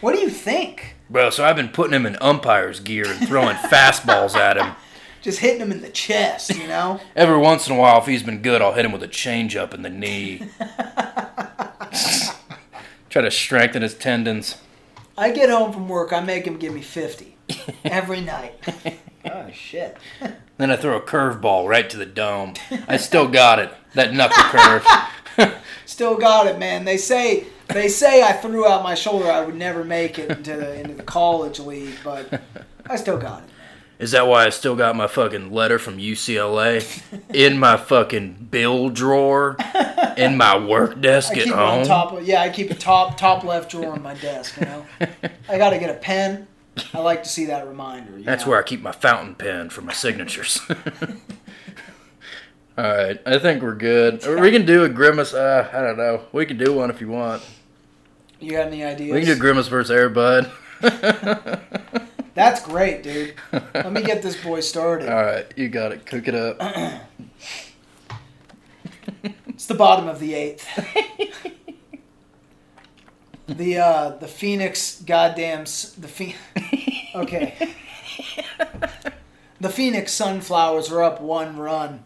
[0.02, 0.96] what do you think?
[1.10, 4.76] Bro, so I've been putting him in umpire's gear and throwing fastballs at him.
[5.24, 7.02] Just hitting him in the chest, you know?
[7.16, 9.74] Every once in a while, if he's been good, I'll hit him with a changeup
[9.74, 10.50] in the knee.
[13.10, 14.58] Try to strengthen his tendons.
[15.18, 17.36] I get home from work, I make him give me fifty
[17.84, 18.54] every night.
[19.26, 19.98] oh shit!
[20.58, 22.54] Then I throw a curveball right to the dome.
[22.88, 23.74] I still got it.
[23.96, 24.86] That knuckle curve.
[25.86, 26.86] Still got it, man.
[26.86, 29.32] They say they say I threw out my shoulder.
[29.32, 32.42] I would never make it into the into the college league, but
[32.90, 33.50] I still got it.
[34.00, 37.04] Is that why I still got my fucking letter from UCLA
[37.36, 39.58] in my fucking bill drawer
[40.16, 41.86] in my work desk I at keep it on home?
[41.86, 42.18] top.
[42.22, 44.58] Yeah, I keep a top top left drawer on my desk.
[44.58, 44.86] You know,
[45.50, 46.48] I got to get a pen.
[46.94, 48.22] I like to see that reminder.
[48.22, 48.52] That's know?
[48.52, 50.62] where I keep my fountain pen for my signatures.
[52.78, 54.26] All right, I think we're good.
[54.26, 55.34] We can do a grimace.
[55.34, 56.22] Uh, I don't know.
[56.32, 57.44] We can do one if you want.
[58.40, 59.14] You got any ideas.
[59.14, 60.50] We can do grimace versus Airbud.
[62.34, 63.34] That's great, dude.
[63.52, 65.10] Let me get this boy started.
[65.10, 66.06] All right, you got it.
[66.06, 66.58] Cook it up.
[69.48, 70.66] It's the bottom of the eighth.
[73.46, 76.36] the uh, the Phoenix goddamn the Phe-
[77.14, 77.76] okay.
[79.60, 82.06] The Phoenix Sunflowers are up one run.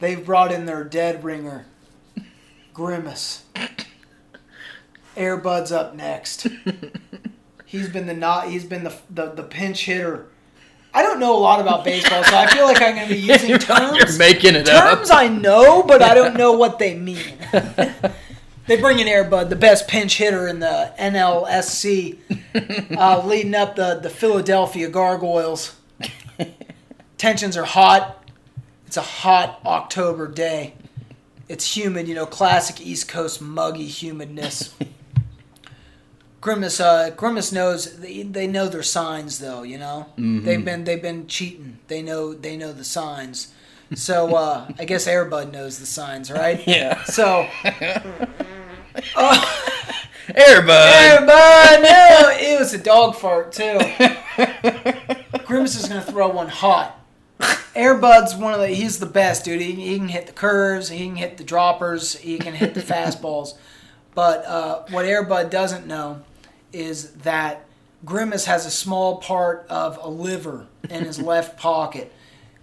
[0.00, 1.66] They've brought in their dead ringer,
[2.74, 3.44] Grimace.
[5.16, 6.46] Airbud's up next.
[7.64, 8.48] He's been the not.
[8.48, 10.26] He's been the, the the pinch hitter.
[10.92, 13.20] I don't know a lot about baseball, so I feel like I'm going to be
[13.32, 13.96] using you're, terms.
[13.96, 15.16] you're making it Terms up.
[15.16, 17.38] I know, but I don't know what they mean.
[18.66, 22.18] they bring in Airbud, the best pinch hitter in the NLSC,
[22.96, 25.76] uh, leading up the, the Philadelphia Gargoyles.
[27.18, 28.28] Tensions are hot.
[28.88, 30.74] It's a hot October day.
[31.48, 34.74] It's humid, you know, classic East Coast muggy humidness.
[36.40, 39.62] Grimace, uh, Grimace knows they, they know their signs though.
[39.62, 41.78] You know, they've been they've been cheating.
[41.88, 43.52] They know they know the signs.
[43.94, 46.62] So uh, I guess Airbud knows the signs, right?
[46.66, 47.02] Yeah.
[47.04, 47.46] So
[50.28, 50.92] Airbud.
[50.92, 53.78] Airbud, no, it was a dog fart too.
[55.44, 56.96] Grimace is gonna throw one hot.
[57.74, 59.60] Airbud's one of the he's the best dude.
[59.60, 62.80] He, he can hit the curves, he can hit the droppers, he can hit the
[62.80, 63.54] fastballs.
[64.14, 66.22] But uh, what Airbud doesn't know
[66.72, 67.66] is that
[68.04, 72.12] Grimace has a small part of a liver in his left pocket.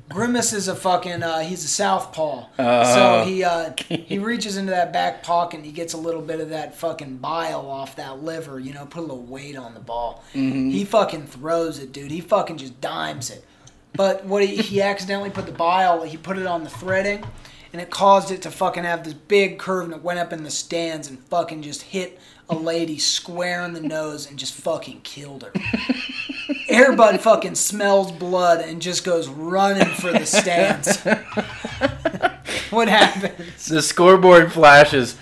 [0.10, 4.94] Grimace is a fucking uh, he's a southpaw, so he uh, he reaches into that
[4.94, 8.58] back pocket and he gets a little bit of that fucking bile off that liver.
[8.58, 10.24] You know, put a little weight on the ball.
[10.72, 12.10] He fucking throws it, dude.
[12.12, 13.44] He fucking just dimes it.
[13.94, 17.26] But what he, he accidentally put the bile, he put it on the threading,
[17.74, 20.44] and it caused it to fucking have this big curve, and it went up in
[20.44, 22.18] the stands and fucking just hit
[22.50, 25.52] a lady square in the nose and just fucking killed her.
[26.70, 31.02] Airbud fucking smells blood and just goes running for the stands.
[32.70, 33.66] what happens?
[33.66, 35.18] The scoreboard flashes.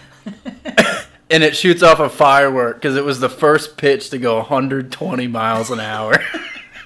[1.29, 5.27] and it shoots off a firework because it was the first pitch to go 120
[5.27, 6.23] miles an hour.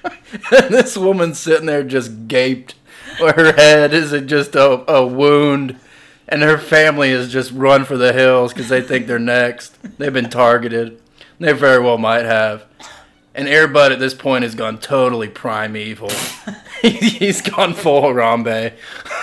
[0.04, 2.74] and this woman's sitting there just gaped,
[3.18, 5.78] where her head is it just a, a wound,
[6.30, 9.76] and her family has just run for the hills because they think they're next.
[9.98, 11.00] They've been targeted.
[11.38, 12.64] They very well might have.
[13.34, 16.10] And Airbud at this point has gone totally primeval.
[16.82, 18.72] He's gone full Harambe.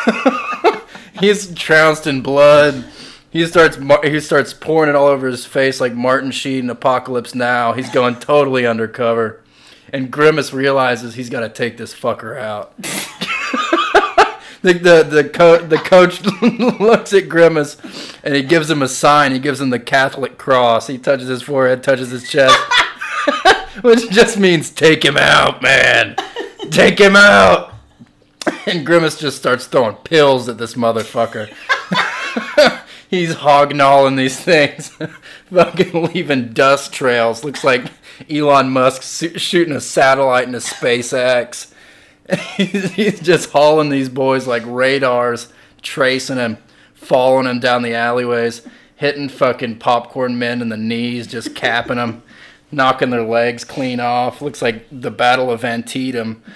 [1.20, 2.86] He's trounced in blood.
[3.30, 7.36] He starts he starts pouring it all over his face like Martin Sheen in Apocalypse
[7.36, 7.74] Now.
[7.74, 9.44] He's going totally undercover,
[9.92, 12.74] and Grimace realizes he's got to take this fucker out.
[14.62, 16.24] the the the, co- the coach
[16.80, 17.78] looks at Grimace,
[18.24, 19.32] and he gives him a sign.
[19.32, 20.88] He gives him the Catholic cross.
[20.88, 22.58] He touches his forehead, touches his chest,
[23.82, 26.16] which just means take him out, man.
[26.72, 27.74] Take him out.
[28.66, 31.54] And Grimace just starts throwing pills at this motherfucker
[33.10, 34.90] he's hognawing these things,
[35.52, 37.44] fucking leaving dust trails.
[37.44, 37.86] Looks like
[38.30, 39.04] Elon Musk
[39.38, 41.74] shooting a satellite into SpaceX.
[42.58, 45.52] he's, just hauling these boys like radars,
[45.82, 46.58] tracing them,
[46.94, 52.24] following them down the alleyways, hitting fucking popcorn men in the knees, just capping them,
[52.72, 54.42] knocking their legs clean off.
[54.42, 56.44] Looks like the Battle of Antietam.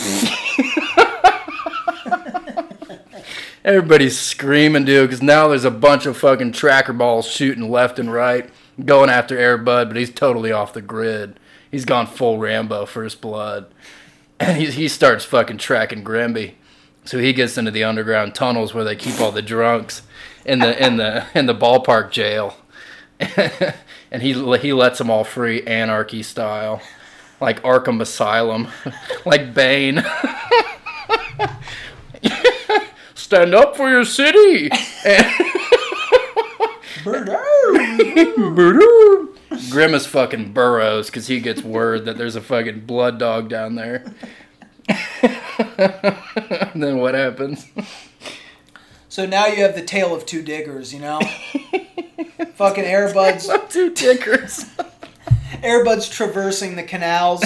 [3.63, 8.11] Everybody's screaming, dude, because now there's a bunch of fucking tracker balls shooting left and
[8.11, 8.49] right,
[8.83, 11.39] going after Airbud, but he's totally off the grid.
[11.69, 13.71] He's gone full Rambo first blood.
[14.41, 16.55] And he, he starts fucking tracking Grimby.
[17.05, 20.03] So he gets into the underground tunnels where they keep all the drunks
[20.45, 22.57] in the in the in the ballpark jail.
[24.11, 26.81] and he he lets them all free anarchy style.
[27.39, 28.67] Like Arkham Asylum,
[29.25, 30.03] like Bane
[33.15, 34.69] stand up for your city.
[39.69, 44.13] Grimace fucking burrows because he gets word that there's a fucking blood dog down there.
[46.75, 47.65] then what happens?
[49.09, 51.19] So now you have the tale of two diggers, you know?
[52.55, 53.69] fucking Airbuds.
[53.69, 54.65] two diggers.
[55.61, 57.43] Airbuds traversing the canals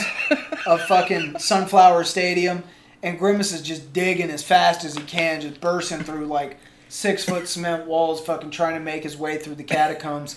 [0.65, 2.63] of fucking Sunflower Stadium
[3.05, 6.57] and Grimace is just digging as fast as he can, just bursting through like
[6.89, 10.35] six foot cement walls, fucking trying to make his way through the catacombs.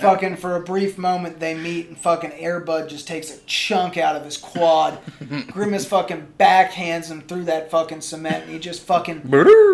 [0.00, 4.16] fucking for a brief moment they meet and fucking Airbud just takes a chunk out
[4.16, 4.98] of his quad.
[5.48, 9.22] Grimace fucking backhands him through that fucking cement and he just fucking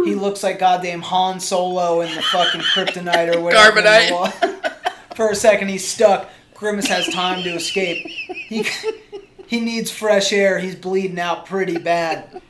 [0.04, 3.80] he looks like goddamn Han Solo in the fucking kryptonite or whatever.
[3.80, 4.72] Carbonite.
[5.16, 6.28] For a second he's stuck.
[6.54, 8.06] Grimace has time to escape.
[8.06, 8.66] He
[9.46, 10.58] he needs fresh air.
[10.58, 12.40] He's bleeding out pretty bad.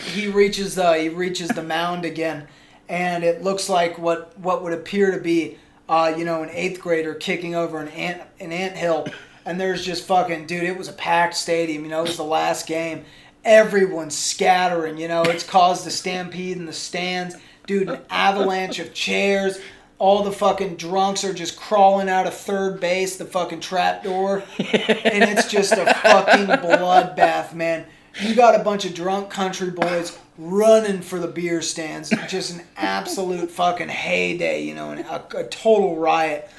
[0.00, 2.48] He reaches the he reaches the mound again,
[2.88, 6.80] and it looks like what what would appear to be uh, you know an eighth
[6.80, 9.06] grader kicking over an ant an ant hill,
[9.44, 10.64] and there's just fucking dude.
[10.64, 11.84] It was a packed stadium.
[11.84, 13.04] You know, it was the last game.
[13.44, 14.98] Everyone's scattering.
[14.98, 17.36] You know, it's caused a stampede in the stands.
[17.66, 19.58] Dude, an avalanche of chairs
[20.00, 24.42] all the fucking drunks are just crawling out of third base, the fucking trap door,
[24.58, 27.84] and it's just a fucking bloodbath, man.
[28.18, 32.62] You got a bunch of drunk country boys running for the beer stands, just an
[32.76, 36.50] absolute fucking heyday, you know, and a, a total riot.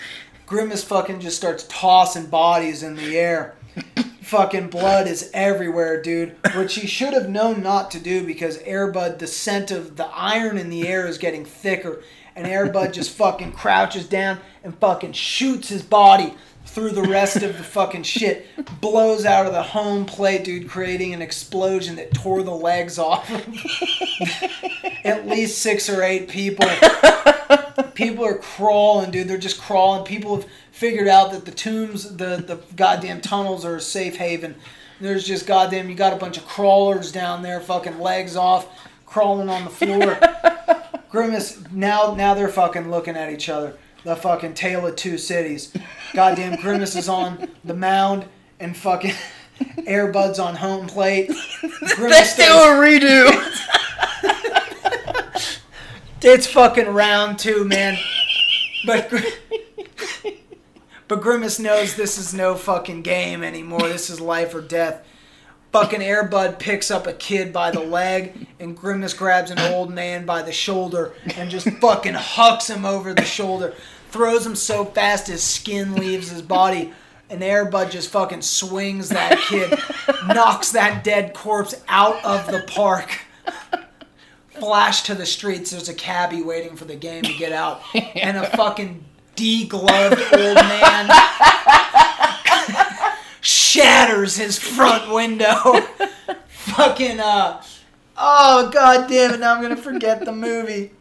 [0.46, 3.56] Grimace fucking just starts tossing bodies in the air.
[4.22, 6.36] fucking blood is everywhere, dude.
[6.56, 10.58] Which he should have known not to do because Airbud, the scent of the iron
[10.58, 12.02] in the air is getting thicker
[12.36, 16.34] and Airbud just fucking crouches down and fucking shoots his body
[16.72, 18.48] through the rest of the fucking shit,
[18.80, 23.30] blows out of the home plate, dude, creating an explosion that tore the legs off
[25.04, 26.68] at least six or eight people.
[27.94, 29.28] People are crawling, dude.
[29.28, 30.06] They're just crawling.
[30.06, 34.56] People have figured out that the tombs, the, the goddamn tunnels are a safe haven.
[35.02, 38.68] There's just goddamn, you got a bunch of crawlers down there, fucking legs off,
[39.06, 40.18] crawling on the floor.
[41.10, 43.78] Grimace now now they're fucking looking at each other.
[44.04, 45.74] The fucking tale of two cities.
[46.14, 48.26] Goddamn Grimace is on the mound
[48.60, 49.14] and fucking
[49.60, 51.32] Airbuds on home plate.
[51.96, 53.30] Grimace they do a redo.
[56.22, 57.98] it's fucking round two, man.
[58.86, 59.14] But
[61.08, 63.82] but Grimace knows this is no fucking game anymore.
[63.82, 65.06] This is life or death.
[65.72, 70.26] Fucking Airbud picks up a kid by the leg, and Grimace grabs an old man
[70.26, 73.74] by the shoulder and just fucking hucks him over the shoulder.
[74.10, 76.92] Throws him so fast his skin leaves his body.
[77.30, 79.80] and Airbud just fucking swings that kid,
[80.28, 83.20] knocks that dead corpse out of the park.
[84.50, 85.72] Flash to the streets.
[85.72, 89.06] There's a cabbie waiting for the game to get out, and a fucking
[89.38, 91.08] degloved old man
[93.72, 95.56] shatters his front window.
[96.48, 97.62] fucking uh
[98.18, 100.92] oh god damn it, now I'm gonna forget the movie.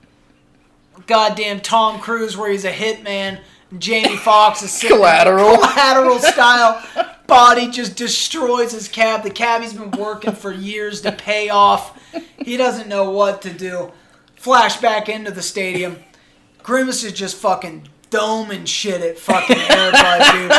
[1.07, 3.41] Goddamn Tom Cruise where he's a hitman.
[3.79, 5.57] Jamie Foxx is sitting Collateral.
[5.57, 6.85] collateral style.
[7.27, 9.23] Body just destroys his cab.
[9.23, 11.97] The cabbie's been working for years to pay off.
[12.39, 13.93] He doesn't know what to do.
[14.41, 15.99] Flashback into the stadium.
[16.65, 20.53] Grimace is just fucking doming shit at fucking Air Bud, dude.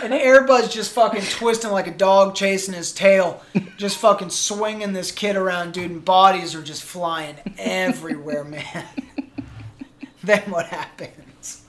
[0.02, 3.42] And Air Bud's just fucking twisting like a dog chasing his tail.
[3.76, 5.90] Just fucking swinging this kid around, dude.
[5.90, 8.84] And bodies are just flying everywhere, man.
[10.22, 11.62] then what happens?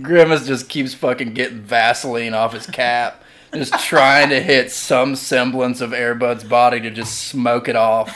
[0.00, 5.80] Grimace just keeps fucking getting Vaseline off his cap, just trying to hit some semblance
[5.80, 8.14] of Air Bud's body to just smoke it off.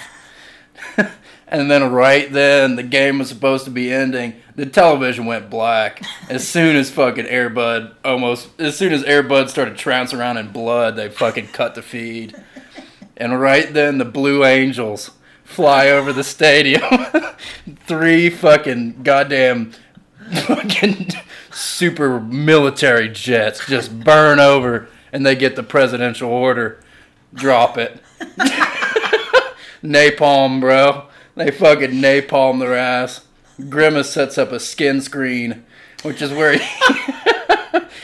[1.49, 4.41] and then right then, the game was supposed to be ending.
[4.55, 9.23] The television went black as soon as fucking Air Bud almost, as soon as Air
[9.23, 12.37] Bud started trouncing around in blood, they fucking cut the feed.
[13.17, 15.13] And right then, the Blue Angels
[15.45, 16.83] fly over the stadium.
[17.87, 19.73] Three fucking goddamn
[20.47, 21.11] fucking
[21.51, 26.83] super military jets just burn over and they get the presidential order.
[27.35, 28.01] Drop it.
[29.83, 31.09] napalm, bro.
[31.35, 33.25] They fucking napalm their ass.
[33.69, 35.65] Grimace sets up a skin screen,
[36.03, 36.65] which is where he,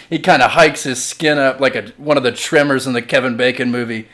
[0.11, 3.03] he kind of hikes his skin up like a one of the Tremors in the
[3.03, 4.09] Kevin Bacon movie.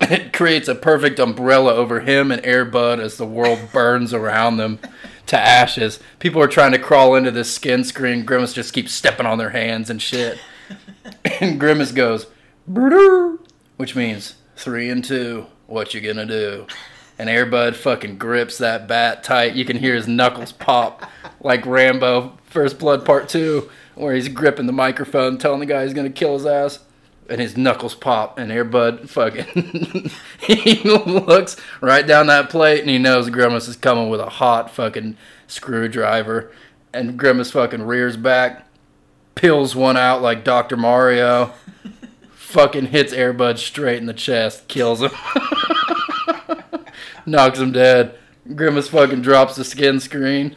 [0.00, 4.56] It creates a perfect umbrella over him and Air Bud as the world burns around
[4.56, 4.78] them
[5.26, 6.00] to ashes.
[6.18, 8.24] People are trying to crawl into this skin screen.
[8.24, 10.38] Grimace just keeps stepping on their hands and shit.
[11.40, 12.26] And Grimace goes,
[13.76, 15.46] which means three and two.
[15.66, 16.66] What you gonna do?
[17.18, 19.54] And Air Bud fucking grips that bat tight.
[19.54, 21.04] You can hear his knuckles pop
[21.40, 25.94] like Rambo First Blood Part 2, where he's gripping the microphone, telling the guy he's
[25.94, 26.80] gonna kill his ass.
[27.30, 30.10] And his knuckles pop, and Air Bud fucking.
[30.40, 34.70] he looks right down that plate, and he knows Grimace is coming with a hot
[34.70, 35.14] fucking
[35.46, 36.50] screwdriver.
[36.90, 38.66] And Grimace fucking rears back,
[39.34, 40.78] peels one out like Dr.
[40.78, 41.52] Mario,
[42.30, 45.10] fucking hits Air Bud straight in the chest, kills him,
[47.26, 48.16] knocks him dead.
[48.54, 50.56] Grimace fucking drops the skin screen,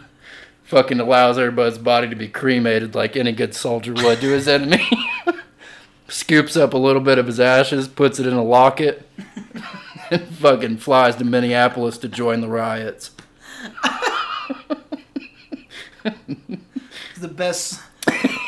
[0.64, 4.88] fucking allows everybody's body to be cremated like any good soldier would to his enemy.
[6.08, 9.08] Scoops up a little bit of his ashes, puts it in a locket,
[10.12, 13.12] and fucking flies to Minneapolis to join the riots.
[17.22, 17.80] The best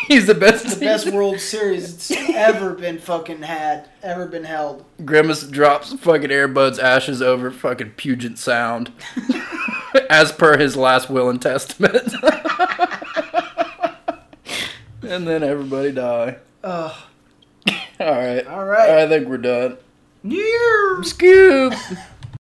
[0.08, 0.80] He's the best.
[0.80, 4.84] the best World Series it's ever been fucking had, ever been held.
[5.06, 8.92] Grimace drops fucking Air Bud's ashes over fucking Puget Sound,
[10.10, 12.14] as per his last will and testament.
[15.02, 16.38] and then everybody die.
[16.64, 16.96] Ugh.
[18.00, 18.46] All right.
[18.48, 18.90] All right.
[18.90, 19.78] I think we're done.
[20.24, 21.02] Yeah.
[21.04, 21.74] Scoop.